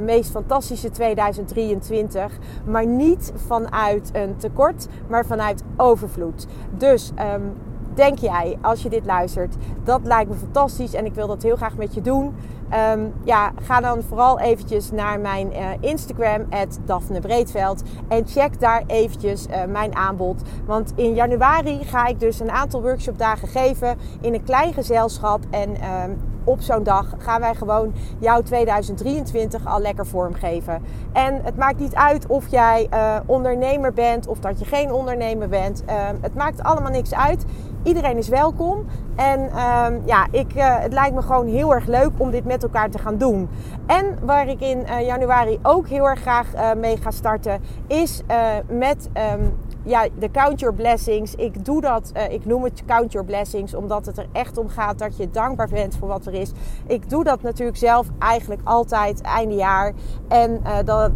meest 0.00 0.30
fantastische 0.30 0.90
2023. 0.90 2.38
Maar 2.64 2.86
niet 2.86 3.32
vanuit 3.46 4.10
een 4.12 4.36
tekort, 4.36 4.86
maar 5.06 5.26
vanuit 5.26 5.62
overvloed. 5.76 6.46
Dus 6.76 7.12
um, 7.34 7.52
denk 7.98 8.18
jij, 8.18 8.58
als 8.60 8.82
je 8.82 8.88
dit 8.88 9.06
luistert, 9.06 9.54
dat 9.84 10.00
lijkt 10.04 10.30
me 10.30 10.36
fantastisch 10.36 10.94
en 10.94 11.04
ik 11.04 11.14
wil 11.14 11.26
dat 11.26 11.42
heel 11.42 11.56
graag 11.56 11.76
met 11.76 11.94
je 11.94 12.00
doen. 12.00 12.34
Um, 12.74 13.12
ja, 13.24 13.52
ga 13.62 13.80
dan 13.80 14.02
vooral 14.02 14.40
eventjes 14.40 14.90
naar 14.90 15.20
mijn 15.20 15.52
uh, 15.52 15.68
Instagram, 15.80 16.46
Daphne 16.84 17.20
Breedveld. 17.20 17.82
En 18.08 18.26
check 18.26 18.60
daar 18.60 18.82
eventjes 18.86 19.46
uh, 19.46 19.64
mijn 19.64 19.96
aanbod. 19.96 20.42
Want 20.66 20.92
in 20.96 21.14
januari 21.14 21.84
ga 21.84 22.06
ik 22.06 22.20
dus 22.20 22.40
een 22.40 22.50
aantal 22.50 22.82
workshopdagen 22.82 23.48
geven 23.48 23.98
in 24.20 24.34
een 24.34 24.44
klein 24.44 24.72
gezelschap. 24.72 25.40
En 25.50 25.70
um, 25.70 26.18
op 26.48 26.60
zo'n 26.60 26.82
dag 26.82 27.14
gaan 27.18 27.40
wij 27.40 27.54
gewoon 27.54 27.92
jouw 28.18 28.42
2023 28.42 29.66
al 29.66 29.80
lekker 29.80 30.06
vormgeven. 30.06 30.82
En 31.12 31.40
het 31.44 31.56
maakt 31.56 31.78
niet 31.78 31.94
uit 31.94 32.26
of 32.26 32.48
jij 32.48 32.88
uh, 32.92 33.16
ondernemer 33.26 33.92
bent 33.92 34.26
of 34.26 34.38
dat 34.38 34.58
je 34.58 34.64
geen 34.64 34.92
ondernemer 34.92 35.48
bent. 35.48 35.82
Uh, 35.88 36.08
het 36.20 36.34
maakt 36.34 36.62
allemaal 36.62 36.90
niks 36.90 37.14
uit. 37.14 37.44
Iedereen 37.82 38.16
is 38.16 38.28
welkom. 38.28 38.84
En 39.16 39.40
uh, 39.40 39.86
ja, 40.04 40.26
ik, 40.30 40.54
uh, 40.54 40.78
het 40.78 40.92
lijkt 40.92 41.14
me 41.14 41.22
gewoon 41.22 41.46
heel 41.46 41.74
erg 41.74 41.86
leuk 41.86 42.10
om 42.16 42.30
dit 42.30 42.44
met 42.44 42.62
elkaar 42.62 42.90
te 42.90 42.98
gaan 42.98 43.16
doen. 43.16 43.48
En 43.86 44.18
waar 44.22 44.48
ik 44.48 44.60
in 44.60 45.04
januari 45.04 45.58
ook 45.62 45.88
heel 45.88 46.08
erg 46.08 46.20
graag 46.20 46.46
mee 46.76 46.96
ga 46.96 47.10
starten, 47.10 47.60
is 47.86 48.22
met 48.68 49.10
um, 49.32 49.56
ja, 49.82 50.06
de 50.18 50.30
Count 50.30 50.60
Your 50.60 50.74
Blessings. 50.74 51.34
Ik 51.34 51.64
doe 51.64 51.80
dat, 51.80 52.12
ik 52.30 52.44
noem 52.44 52.64
het 52.64 52.82
Count 52.86 53.12
Your 53.12 53.26
Blessings, 53.26 53.74
omdat 53.74 54.06
het 54.06 54.18
er 54.18 54.26
echt 54.32 54.58
om 54.58 54.68
gaat 54.68 54.98
dat 54.98 55.16
je 55.16 55.30
dankbaar 55.30 55.68
bent 55.68 55.96
voor 55.96 56.08
wat 56.08 56.26
er 56.26 56.34
is. 56.34 56.52
Ik 56.86 57.10
doe 57.10 57.24
dat 57.24 57.42
natuurlijk 57.42 57.78
zelf 57.78 58.06
eigenlijk 58.18 58.60
altijd 58.64 59.20
einde 59.20 59.54
jaar. 59.54 59.92
En 60.28 60.62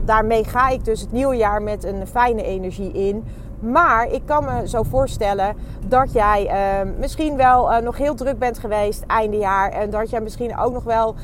daarmee 0.04 0.44
ga 0.44 0.68
ik 0.68 0.84
dus 0.84 1.00
het 1.00 1.12
nieuwe 1.12 1.36
jaar 1.36 1.62
met 1.62 1.84
een 1.84 2.06
fijne 2.06 2.42
energie 2.42 2.92
in 2.92 3.24
Maar 3.62 4.06
ik 4.12 4.22
kan 4.24 4.44
me 4.44 4.68
zo 4.68 4.82
voorstellen 4.82 5.56
dat 5.86 6.12
jij 6.12 6.46
uh, 6.46 6.90
misschien 6.98 7.36
wel 7.36 7.72
uh, 7.72 7.78
nog 7.78 7.96
heel 7.96 8.14
druk 8.14 8.38
bent 8.38 8.58
geweest 8.58 9.04
einde 9.06 9.36
jaar. 9.36 9.70
En 9.70 9.90
dat 9.90 10.10
jij 10.10 10.20
misschien 10.20 10.58
ook 10.58 10.72
nog 10.72 10.84
wel 10.84 11.14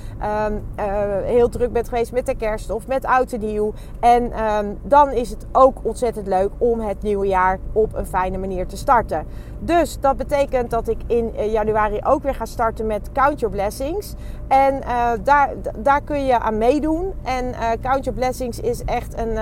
um, 0.47 0.63
uh, 0.79 0.85
heel 1.25 1.49
druk 1.49 1.73
bent 1.73 1.89
geweest 1.89 2.13
met 2.13 2.27
de 2.27 2.35
kerst 2.35 2.71
of 2.71 2.87
met 2.87 3.05
oud 3.05 3.33
en 3.33 3.41
nieuw. 3.41 3.73
En 4.01 4.45
um, 4.45 4.79
dan 4.83 5.11
is 5.11 5.31
het 5.31 5.47
ook 5.53 5.77
ontzettend 5.83 6.27
leuk 6.27 6.51
om 6.59 6.81
het 6.81 7.03
nieuwe 7.03 7.27
jaar 7.27 7.59
op 7.73 7.95
een 7.95 8.07
fijne 8.07 8.39
manier 8.39 8.67
te 8.67 8.77
starten. 8.77 9.27
Dus 9.61 10.01
dat 10.01 10.17
betekent 10.17 10.71
dat 10.71 10.89
ik 10.89 10.99
in 11.07 11.33
januari 11.51 12.01
ook 12.05 12.23
weer 12.23 12.35
ga 12.35 12.45
starten 12.45 12.87
met 12.87 13.13
Count 13.13 13.41
Your 13.41 13.55
Blessings. 13.55 14.15
En 14.49 14.81
daar, 15.23 15.51
daar 15.79 16.01
kun 16.01 16.27
je 16.27 16.39
aan 16.39 16.59
meedoen. 16.59 17.13
En 17.23 17.55
Count 17.81 18.05
Your 18.05 18.19
Blessings 18.19 18.61
is 18.61 18.85
echt 18.85 19.19
een 19.19 19.39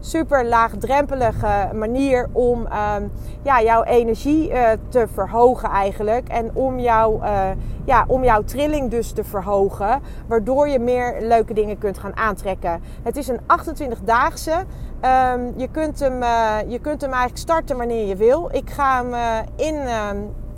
super 0.00 0.46
laagdrempelige 0.46 1.68
manier 1.74 2.28
um, 2.48 3.10
ja, 3.42 3.62
jouw 3.62 3.82
energie 3.82 4.50
uh, 4.50 4.70
te 4.88 5.06
verhogen 5.14 5.68
eigenlijk. 5.68 6.28
En 6.28 6.50
om, 6.54 6.78
jou, 6.78 7.22
uh, 7.22 7.48
ja, 7.84 8.04
om 8.06 8.24
jouw 8.24 8.42
trilling 8.42 8.90
dus 8.90 9.12
te 9.12 9.24
verhogen. 9.24 10.00
Waardoor 10.26 10.68
je 10.68 10.78
meer 10.78 11.16
leuke 11.20 11.54
dingen 11.54 11.78
kunt 11.78 11.98
gaan 11.98 12.16
aantrekken. 12.16 12.80
Het 13.02 13.16
is 13.16 13.28
een 13.28 13.40
28-daagse. 13.40 14.52
Um, 14.52 15.52
je, 15.56 15.68
kunt 15.70 16.00
hem, 16.00 16.22
uh, 16.22 16.56
je 16.66 16.78
kunt 16.78 17.00
hem 17.00 17.10
eigenlijk 17.10 17.40
starten 17.40 17.76
wanneer 17.76 18.06
je 18.06 18.16
wil. 18.16 18.48
Ik 18.52 18.70
ga 18.70 19.04
hem 19.04 19.44
in... 19.56 19.74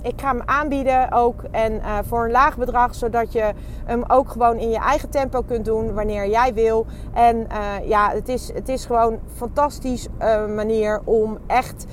Ik 0.03 0.21
ga 0.21 0.29
hem 0.29 0.43
aanbieden 0.45 1.13
ook 1.13 1.43
en 1.51 1.73
uh, 1.73 1.99
voor 2.07 2.25
een 2.25 2.31
laag 2.31 2.57
bedrag, 2.57 2.95
zodat 2.95 3.33
je 3.33 3.53
hem 3.85 4.05
ook 4.09 4.31
gewoon 4.31 4.57
in 4.57 4.71
je 4.71 4.79
eigen 4.79 5.11
tempo 5.11 5.43
kunt 5.43 5.65
doen 5.65 5.95
wanneer 5.95 6.29
jij 6.29 6.55
wil. 6.55 6.87
En 7.13 7.37
uh, 7.37 7.89
ja, 7.89 8.11
het 8.11 8.29
is, 8.29 8.53
het 8.53 8.69
is 8.69 8.85
gewoon 8.85 9.13
een 9.13 9.21
fantastisch 9.35 10.09
uh, 10.21 10.47
manier 10.47 11.01
om 11.05 11.39
echt 11.47 11.87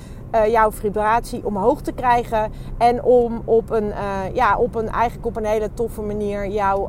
jouw 0.48 0.72
vibratie 0.72 1.46
omhoog 1.46 1.80
te 1.80 1.92
krijgen. 1.92 2.52
En 2.78 3.02
om 3.02 3.42
op 3.44 3.70
een, 3.70 3.92
ja, 4.32 4.56
op 4.56 4.74
een, 4.74 4.88
eigenlijk 4.88 5.26
op 5.26 5.36
een 5.36 5.44
hele 5.44 5.70
toffe 5.74 6.02
manier 6.02 6.48
jouw 6.48 6.88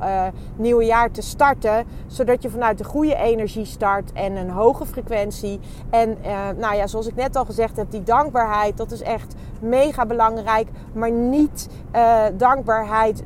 nieuwe 0.56 0.86
jaar 0.86 1.12
te 1.12 1.22
starten. 1.22 1.86
Zodat 2.08 2.42
je 2.42 2.50
vanuit 2.50 2.78
de 2.78 2.84
goede 2.84 3.16
energie 3.16 3.66
start 3.66 4.12
en 4.14 4.36
een 4.36 4.50
hoge 4.50 4.86
frequentie. 4.86 5.60
En 5.90 6.18
nou 6.58 6.76
ja, 6.76 6.88
zoals 6.88 7.08
ik 7.08 7.16
net 7.16 7.36
al 7.36 7.46
gezegd 7.46 7.78
heb, 7.78 7.92
die 7.92 8.04
dankbaarheid, 8.04 8.78
dat 8.78 8.92
is 8.92 9.02
echt 9.02 9.36
mega 9.62 10.06
belangrijk. 10.06 10.68
Maar 10.94 11.12
niet 11.12 11.70
dankbaarheid 12.38 13.24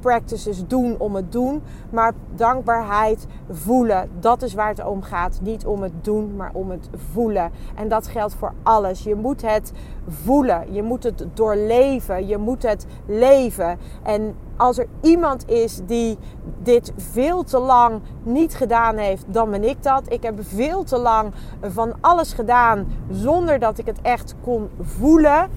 practices 0.00 0.66
doen 0.66 0.94
om 0.98 1.14
het 1.14 1.32
doen. 1.32 1.62
Maar 1.90 2.12
dankbaarheid 2.34 3.26
voelen. 3.50 4.10
Dat 4.20 4.42
is 4.42 4.54
waar 4.54 4.68
het 4.68 4.84
om 4.84 5.02
gaat. 5.02 5.38
Niet 5.42 5.66
om 5.66 5.82
het 5.82 6.04
doen, 6.04 6.36
maar 6.36 6.50
om 6.52 6.70
het 6.70 6.88
voelen. 7.12 7.50
En 7.74 7.88
dat 7.88 8.06
geldt 8.06 8.34
voor 8.34 8.52
alles. 8.62 9.02
Je 9.02 9.14
moet 9.14 9.42
het 9.42 9.72
voelen. 10.08 10.72
Je 10.72 10.82
moet 10.82 11.02
het 11.02 11.26
doorleven. 11.34 12.26
Je 12.26 12.38
moet 12.38 12.62
het 12.62 12.86
leven. 13.06 13.78
En 14.02 14.34
als 14.56 14.78
er 14.78 14.86
iemand 15.00 15.48
is 15.48 15.80
die 15.86 16.18
dit 16.62 16.92
veel 16.96 17.42
te 17.42 17.58
lang 17.58 18.00
niet 18.22 18.54
gedaan 18.54 18.96
heeft, 18.96 19.24
dan 19.26 19.50
ben 19.50 19.64
ik 19.64 19.82
dat. 19.82 20.12
Ik 20.12 20.22
heb 20.22 20.38
veel 20.40 20.84
te 20.84 20.98
lang 20.98 21.32
van 21.60 21.92
alles 22.00 22.32
gedaan 22.32 22.86
zonder 23.10 23.58
dat 23.58 23.78
ik 23.78 23.86
het 23.86 24.00
echt 24.02 24.34
kon 24.42 24.70
voelen. 24.80 25.50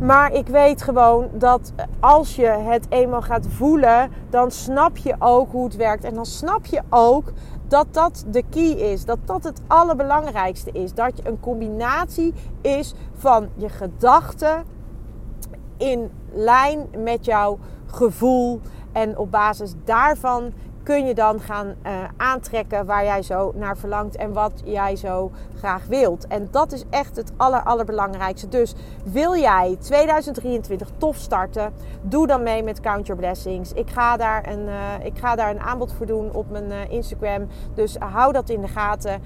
Maar 0.00 0.32
ik 0.32 0.46
weet 0.46 0.82
gewoon 0.82 1.28
dat 1.32 1.72
als 2.00 2.36
je 2.36 2.46
het 2.46 2.86
eenmaal 2.88 3.22
gaat 3.22 3.46
voelen, 3.48 4.10
dan 4.30 4.50
snap 4.50 4.96
je 4.96 5.14
ook 5.18 5.50
hoe 5.50 5.64
het 5.64 5.76
werkt. 5.76 6.04
En 6.04 6.14
dan 6.14 6.26
snap 6.26 6.66
je 6.66 6.82
ook 6.88 7.32
dat 7.68 7.86
dat 7.90 8.24
de 8.28 8.42
key 8.50 8.70
is. 8.70 9.04
Dat 9.04 9.18
dat 9.24 9.44
het 9.44 9.60
allerbelangrijkste 9.66 10.70
is. 10.72 10.94
Dat 10.94 11.16
je 11.16 11.28
een 11.28 11.40
combinatie 11.40 12.34
is 12.60 12.94
van 13.14 13.48
je 13.54 13.68
gedachten 13.68 14.64
in 15.76 16.10
lijn 16.32 16.88
met 16.98 17.24
jouw 17.24 17.58
gevoel. 17.86 18.60
En 18.92 19.18
op 19.18 19.30
basis 19.30 19.74
daarvan 19.84 20.52
kun 20.82 21.06
je 21.06 21.14
dan 21.14 21.40
gaan 21.40 21.66
uh, 21.86 21.92
aantrekken 22.16 22.86
waar 22.86 23.04
jij 23.04 23.22
zo 23.22 23.52
naar 23.54 23.76
verlangt 23.76 24.16
en 24.16 24.32
wat 24.32 24.62
jij 24.64 24.96
zo 24.96 25.30
wilt. 25.88 26.26
En 26.26 26.48
dat 26.50 26.72
is 26.72 26.84
echt 26.90 27.16
het 27.16 27.32
aller, 27.36 27.62
allerbelangrijkste. 27.62 28.48
Dus 28.48 28.74
wil 29.04 29.36
jij 29.36 29.76
2023 29.80 30.88
tof 30.96 31.16
starten, 31.16 31.72
doe 32.02 32.26
dan 32.26 32.42
mee 32.42 32.62
met 32.62 32.80
Count 32.80 33.06
Your 33.06 33.22
Blessings. 33.22 33.72
Ik 33.72 33.90
ga 33.90 34.16
daar 34.16 34.48
een, 34.48 34.66
uh, 34.66 35.04
ik 35.04 35.18
ga 35.18 35.34
daar 35.36 35.50
een 35.50 35.60
aanbod 35.60 35.92
voor 35.92 36.06
doen 36.06 36.32
op 36.32 36.50
mijn 36.50 36.68
uh, 36.68 36.90
Instagram. 36.90 37.46
Dus 37.74 37.96
hou 37.96 38.32
dat 38.32 38.48
in 38.48 38.60
de 38.60 38.68
gaten. 38.68 39.22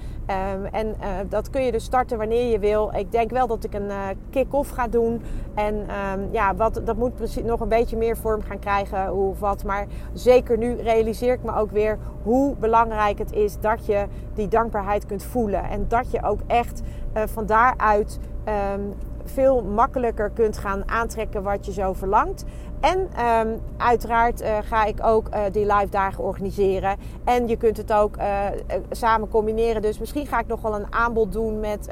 Um, 0.55 0.65
en 0.65 0.95
dat 1.29 1.49
kun 1.49 1.61
je 1.61 1.71
dus 1.71 1.83
starten 1.83 2.17
wanneer 2.17 2.51
je 2.51 2.59
wil. 2.59 2.91
Ik 2.95 3.11
denk 3.11 3.31
wel 3.31 3.47
dat 3.47 3.63
ik 3.63 3.73
een 3.73 3.91
kick-off 4.29 4.69
ga 4.69 4.87
doen. 4.87 5.21
En 5.53 5.75
um, 5.75 6.27
ja, 6.31 6.55
wat, 6.55 6.81
dat 6.83 6.97
moet 6.97 7.15
precies 7.15 7.43
nog 7.43 7.59
een 7.59 7.67
beetje 7.67 7.97
meer 7.97 8.17
vorm 8.17 8.41
gaan 8.41 8.59
krijgen. 8.59 9.07
Hoe 9.07 9.35
of 9.37 9.39
wat. 9.39 9.63
Maar 9.63 9.87
zeker 10.13 10.57
nu 10.57 10.75
realiseer 10.75 11.33
ik 11.33 11.43
me 11.43 11.55
ook 11.55 11.71
weer 11.71 11.97
hoe 12.23 12.55
belangrijk 12.55 13.17
het 13.17 13.31
is 13.31 13.59
dat 13.59 13.85
je 13.85 14.05
die 14.37 14.47
dankbaarheid 14.47 15.05
kunt 15.05 15.23
voelen. 15.23 15.63
En 15.63 15.85
dat 15.87 16.11
je 16.11 16.23
ook 16.23 16.39
echt 16.47 16.81
uh, 17.15 17.23
van 17.25 17.45
daaruit 17.45 18.19
um, 18.73 18.93
veel 19.23 19.63
makkelijker 19.63 20.29
kunt 20.29 20.57
gaan 20.57 20.89
aantrekken 20.89 21.43
wat 21.43 21.65
je 21.65 21.71
zo 21.71 21.93
verlangt. 21.93 22.45
En 22.79 22.99
um, 23.25 23.61
uiteraard 23.77 24.41
uh, 24.41 24.57
ga 24.63 24.85
ik 24.85 25.03
ook 25.03 25.27
uh, 25.33 25.41
die 25.51 25.65
live 25.65 25.89
dagen 25.89 26.23
organiseren. 26.23 26.97
En 27.23 27.47
je 27.47 27.57
kunt 27.57 27.77
het 27.77 27.93
ook 27.93 28.17
uh, 28.17 28.45
samen 28.91 29.29
combineren. 29.29 29.81
Dus 29.81 29.99
misschien 29.99 30.27
ga 30.27 30.39
ik 30.39 30.47
nog 30.47 30.61
wel 30.61 30.75
een 30.75 30.93
aanbod 30.93 31.31
doen 31.31 31.59
met, 31.59 31.89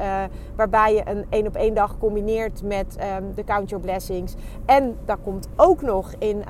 waarbij 0.55 0.93
je 0.93 1.01
een 1.05 1.25
één 1.29 1.47
op 1.47 1.55
één 1.55 1.73
dag 1.73 1.97
combineert 1.97 2.63
met 2.63 2.97
um, 3.17 3.33
de 3.35 3.43
Count 3.43 3.69
Your 3.69 3.85
Blessings. 3.85 4.35
En 4.65 4.97
daar 5.05 5.17
komt 5.17 5.47
ook 5.55 5.81
nog 5.81 6.13
in, 6.19 6.43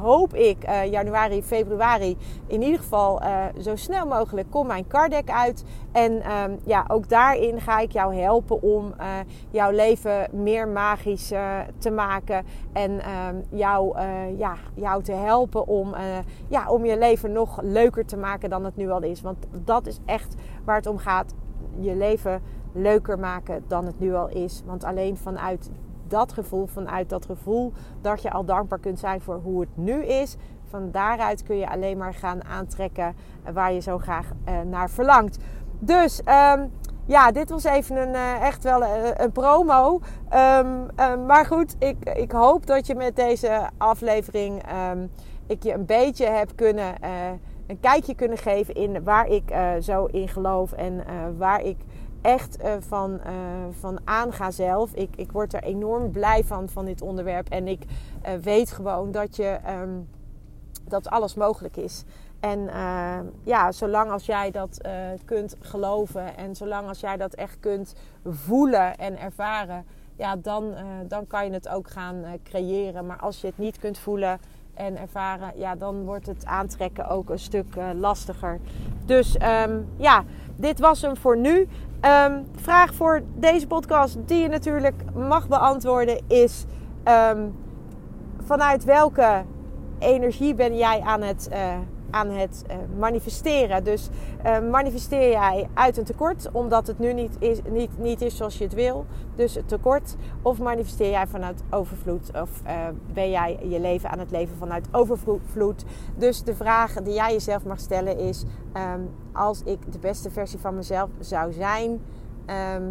hoop 0.00 0.34
ik, 0.34 0.64
januari, 0.90 1.42
februari, 1.42 2.16
in 2.46 2.62
ieder 2.62 2.78
geval 2.78 3.20
zo 3.60 3.76
snel 3.76 4.06
mogelijk, 4.06 4.50
kom 4.50 4.66
mijn 4.66 4.86
card 4.86 5.10
deck 5.10 5.30
uit. 5.30 5.64
En 5.92 6.12
um, 6.12 6.58
ja, 6.64 6.84
ook 6.88 7.08
daarin 7.08 7.60
ga 7.60 7.78
ik 7.78 7.92
jou 7.92 8.14
helpen 8.14 8.62
om 8.62 8.94
jouw 9.50 9.70
leven 9.70 10.28
meer 10.30 10.68
magisch 10.68 11.32
te 11.78 11.90
maken. 11.90 12.44
En 12.72 13.00
jouw 13.50 13.79
jou, 13.80 13.98
uh, 13.98 14.38
ja, 14.38 14.56
jou 14.74 15.02
te 15.02 15.12
helpen 15.12 15.66
om, 15.66 15.94
uh, 15.94 16.00
ja, 16.48 16.68
om 16.68 16.84
je 16.84 16.98
leven 16.98 17.32
nog 17.32 17.60
leuker 17.62 18.06
te 18.06 18.16
maken 18.16 18.50
dan 18.50 18.64
het 18.64 18.76
nu 18.76 18.90
al 18.90 19.02
is. 19.02 19.20
Want 19.20 19.46
dat 19.64 19.86
is 19.86 19.98
echt 20.04 20.34
waar 20.64 20.76
het 20.76 20.86
om 20.86 20.98
gaat. 20.98 21.34
Je 21.78 21.96
leven 21.96 22.42
leuker 22.72 23.18
maken 23.18 23.64
dan 23.66 23.86
het 23.86 24.00
nu 24.00 24.14
al 24.14 24.28
is. 24.28 24.62
Want 24.66 24.84
alleen 24.84 25.16
vanuit 25.16 25.70
dat 26.08 26.32
gevoel, 26.32 26.66
vanuit 26.66 27.08
dat 27.08 27.26
gevoel 27.26 27.72
dat 28.00 28.22
je 28.22 28.30
al 28.30 28.44
dankbaar 28.44 28.78
kunt 28.78 28.98
zijn 28.98 29.20
voor 29.20 29.40
hoe 29.42 29.60
het 29.60 29.76
nu 29.76 30.04
is. 30.04 30.36
Van 30.64 30.90
daaruit 30.90 31.42
kun 31.42 31.56
je 31.56 31.70
alleen 31.70 31.98
maar 31.98 32.14
gaan 32.14 32.44
aantrekken 32.44 33.14
waar 33.52 33.72
je 33.72 33.80
zo 33.80 33.98
graag 33.98 34.30
uh, 34.48 34.60
naar 34.60 34.90
verlangt. 34.90 35.38
Dus 35.78 36.22
um, 36.54 36.70
ja, 37.10 37.30
dit 37.32 37.50
was 37.50 37.64
even 37.64 37.96
een, 37.96 38.14
uh, 38.14 38.42
echt 38.42 38.62
wel 38.62 38.84
een, 38.84 39.22
een 39.22 39.32
promo. 39.32 40.00
Um, 40.34 40.88
um, 41.00 41.26
maar 41.26 41.46
goed, 41.46 41.76
ik, 41.78 41.96
ik 42.14 42.32
hoop 42.32 42.66
dat 42.66 42.86
je 42.86 42.94
met 42.94 43.16
deze 43.16 43.68
aflevering 43.76 44.62
um, 44.92 45.10
ik 45.46 45.62
je 45.62 45.72
een 45.72 45.86
beetje 45.86 46.26
heb 46.26 46.50
kunnen, 46.54 46.94
uh, 47.04 47.10
een 47.66 47.80
kijkje 47.80 48.14
kunnen 48.14 48.38
geven 48.38 48.74
in 48.74 49.04
waar 49.04 49.26
ik 49.26 49.54
zo 49.80 50.04
in 50.04 50.28
geloof 50.28 50.72
en 50.72 51.04
waar 51.36 51.62
ik 51.62 51.76
echt 52.22 52.58
van, 52.78 53.20
van 53.80 53.98
aanga 54.04 54.50
zelf. 54.50 54.94
Ik, 54.94 55.16
ik 55.16 55.32
word 55.32 55.54
er 55.54 55.62
enorm 55.62 56.10
blij 56.10 56.44
van, 56.44 56.68
van 56.68 56.84
dit 56.84 57.02
onderwerp. 57.02 57.48
En 57.48 57.68
ik 57.68 57.82
weet 58.42 58.70
gewoon 58.70 59.10
dat, 59.10 59.36
je, 59.36 59.58
dat 60.88 61.10
alles 61.10 61.34
mogelijk 61.34 61.76
is. 61.76 62.04
En 62.40 62.58
uh, 62.58 63.18
ja, 63.42 63.72
zolang 63.72 64.10
als 64.10 64.26
jij 64.26 64.50
dat 64.50 64.80
uh, 64.86 64.92
kunt 65.24 65.56
geloven 65.60 66.36
en 66.36 66.56
zolang 66.56 66.88
als 66.88 67.00
jij 67.00 67.16
dat 67.16 67.34
echt 67.34 67.56
kunt 67.60 67.94
voelen 68.24 68.96
en 68.96 69.18
ervaren, 69.18 69.84
ja, 70.16 70.36
dan, 70.36 70.64
uh, 70.64 70.78
dan 71.08 71.26
kan 71.26 71.44
je 71.44 71.52
het 71.52 71.68
ook 71.68 71.90
gaan 71.90 72.24
creëren. 72.44 73.06
Maar 73.06 73.18
als 73.18 73.40
je 73.40 73.46
het 73.46 73.58
niet 73.58 73.78
kunt 73.78 73.98
voelen 73.98 74.40
en 74.74 74.98
ervaren, 74.98 75.52
ja, 75.54 75.74
dan 75.74 76.04
wordt 76.04 76.26
het 76.26 76.44
aantrekken 76.44 77.08
ook 77.08 77.30
een 77.30 77.38
stuk 77.38 77.74
lastiger. 77.94 78.58
Dus 79.04 79.36
um, 79.66 79.88
ja, 79.96 80.24
dit 80.56 80.78
was 80.78 81.02
hem 81.02 81.16
voor 81.16 81.36
nu. 81.36 81.68
Um, 82.24 82.46
vraag 82.54 82.94
voor 82.94 83.22
deze 83.34 83.66
podcast 83.66 84.16
die 84.26 84.42
je 84.42 84.48
natuurlijk 84.48 84.94
mag 85.14 85.48
beantwoorden 85.48 86.20
is: 86.26 86.64
vanuit 88.44 88.84
welke 88.84 89.44
energie 89.98 90.54
ben 90.54 90.76
jij 90.76 91.00
aan 91.00 91.22
het 91.22 91.48
aan 92.10 92.30
het 92.30 92.64
uh, 92.68 92.76
manifesteren. 92.98 93.84
Dus 93.84 94.08
uh, 94.44 94.58
manifesteer 94.70 95.30
jij 95.30 95.68
uit 95.74 95.96
een 95.96 96.04
tekort 96.04 96.48
omdat 96.52 96.86
het 96.86 96.98
nu 96.98 97.12
niet 97.12 97.36
is, 97.38 97.58
niet, 97.70 97.98
niet 97.98 98.20
is 98.20 98.36
zoals 98.36 98.58
je 98.58 98.64
het 98.64 98.74
wil, 98.74 99.06
dus 99.34 99.58
tekort. 99.66 100.16
Of 100.42 100.58
manifesteer 100.58 101.10
jij 101.10 101.26
vanuit 101.26 101.62
overvloed 101.70 102.30
of 102.34 102.50
uh, 102.66 102.72
ben 103.12 103.30
jij 103.30 103.58
je 103.62 103.80
leven 103.80 104.10
aan 104.10 104.18
het 104.18 104.30
leven 104.30 104.56
vanuit 104.56 104.88
overvloed. 104.90 105.84
Dus 106.16 106.42
de 106.42 106.54
vraag 106.54 106.92
die 106.92 107.14
jij 107.14 107.32
jezelf 107.32 107.64
mag 107.64 107.80
stellen 107.80 108.18
is: 108.18 108.44
um, 108.76 109.10
als 109.32 109.62
ik 109.62 109.92
de 109.92 109.98
beste 109.98 110.30
versie 110.30 110.58
van 110.58 110.74
mezelf 110.74 111.10
zou 111.18 111.52
zijn. 111.52 112.00
ehm, 112.46 112.82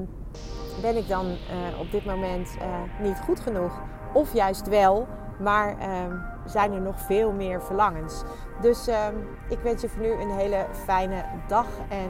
ben 0.81 0.97
ik 0.97 1.07
dan 1.07 1.25
eh, 1.25 1.79
op 1.79 1.91
dit 1.91 2.05
moment 2.05 2.57
eh, 2.59 3.01
niet 3.01 3.17
goed 3.25 3.39
genoeg? 3.39 3.81
Of 4.13 4.33
juist 4.33 4.67
wel, 4.67 5.07
maar 5.39 5.77
ehm, 5.77 6.15
zijn 6.49 6.73
er 6.73 6.81
nog 6.81 6.99
veel 6.99 7.31
meer 7.31 7.61
verlangens? 7.61 8.23
Dus 8.61 8.87
ehm, 8.87 9.15
ik 9.49 9.59
wens 9.59 9.81
je 9.81 9.89
voor 9.89 10.01
nu 10.01 10.11
een 10.11 10.31
hele 10.31 10.65
fijne 10.85 11.23
dag 11.47 11.67
en 11.89 12.09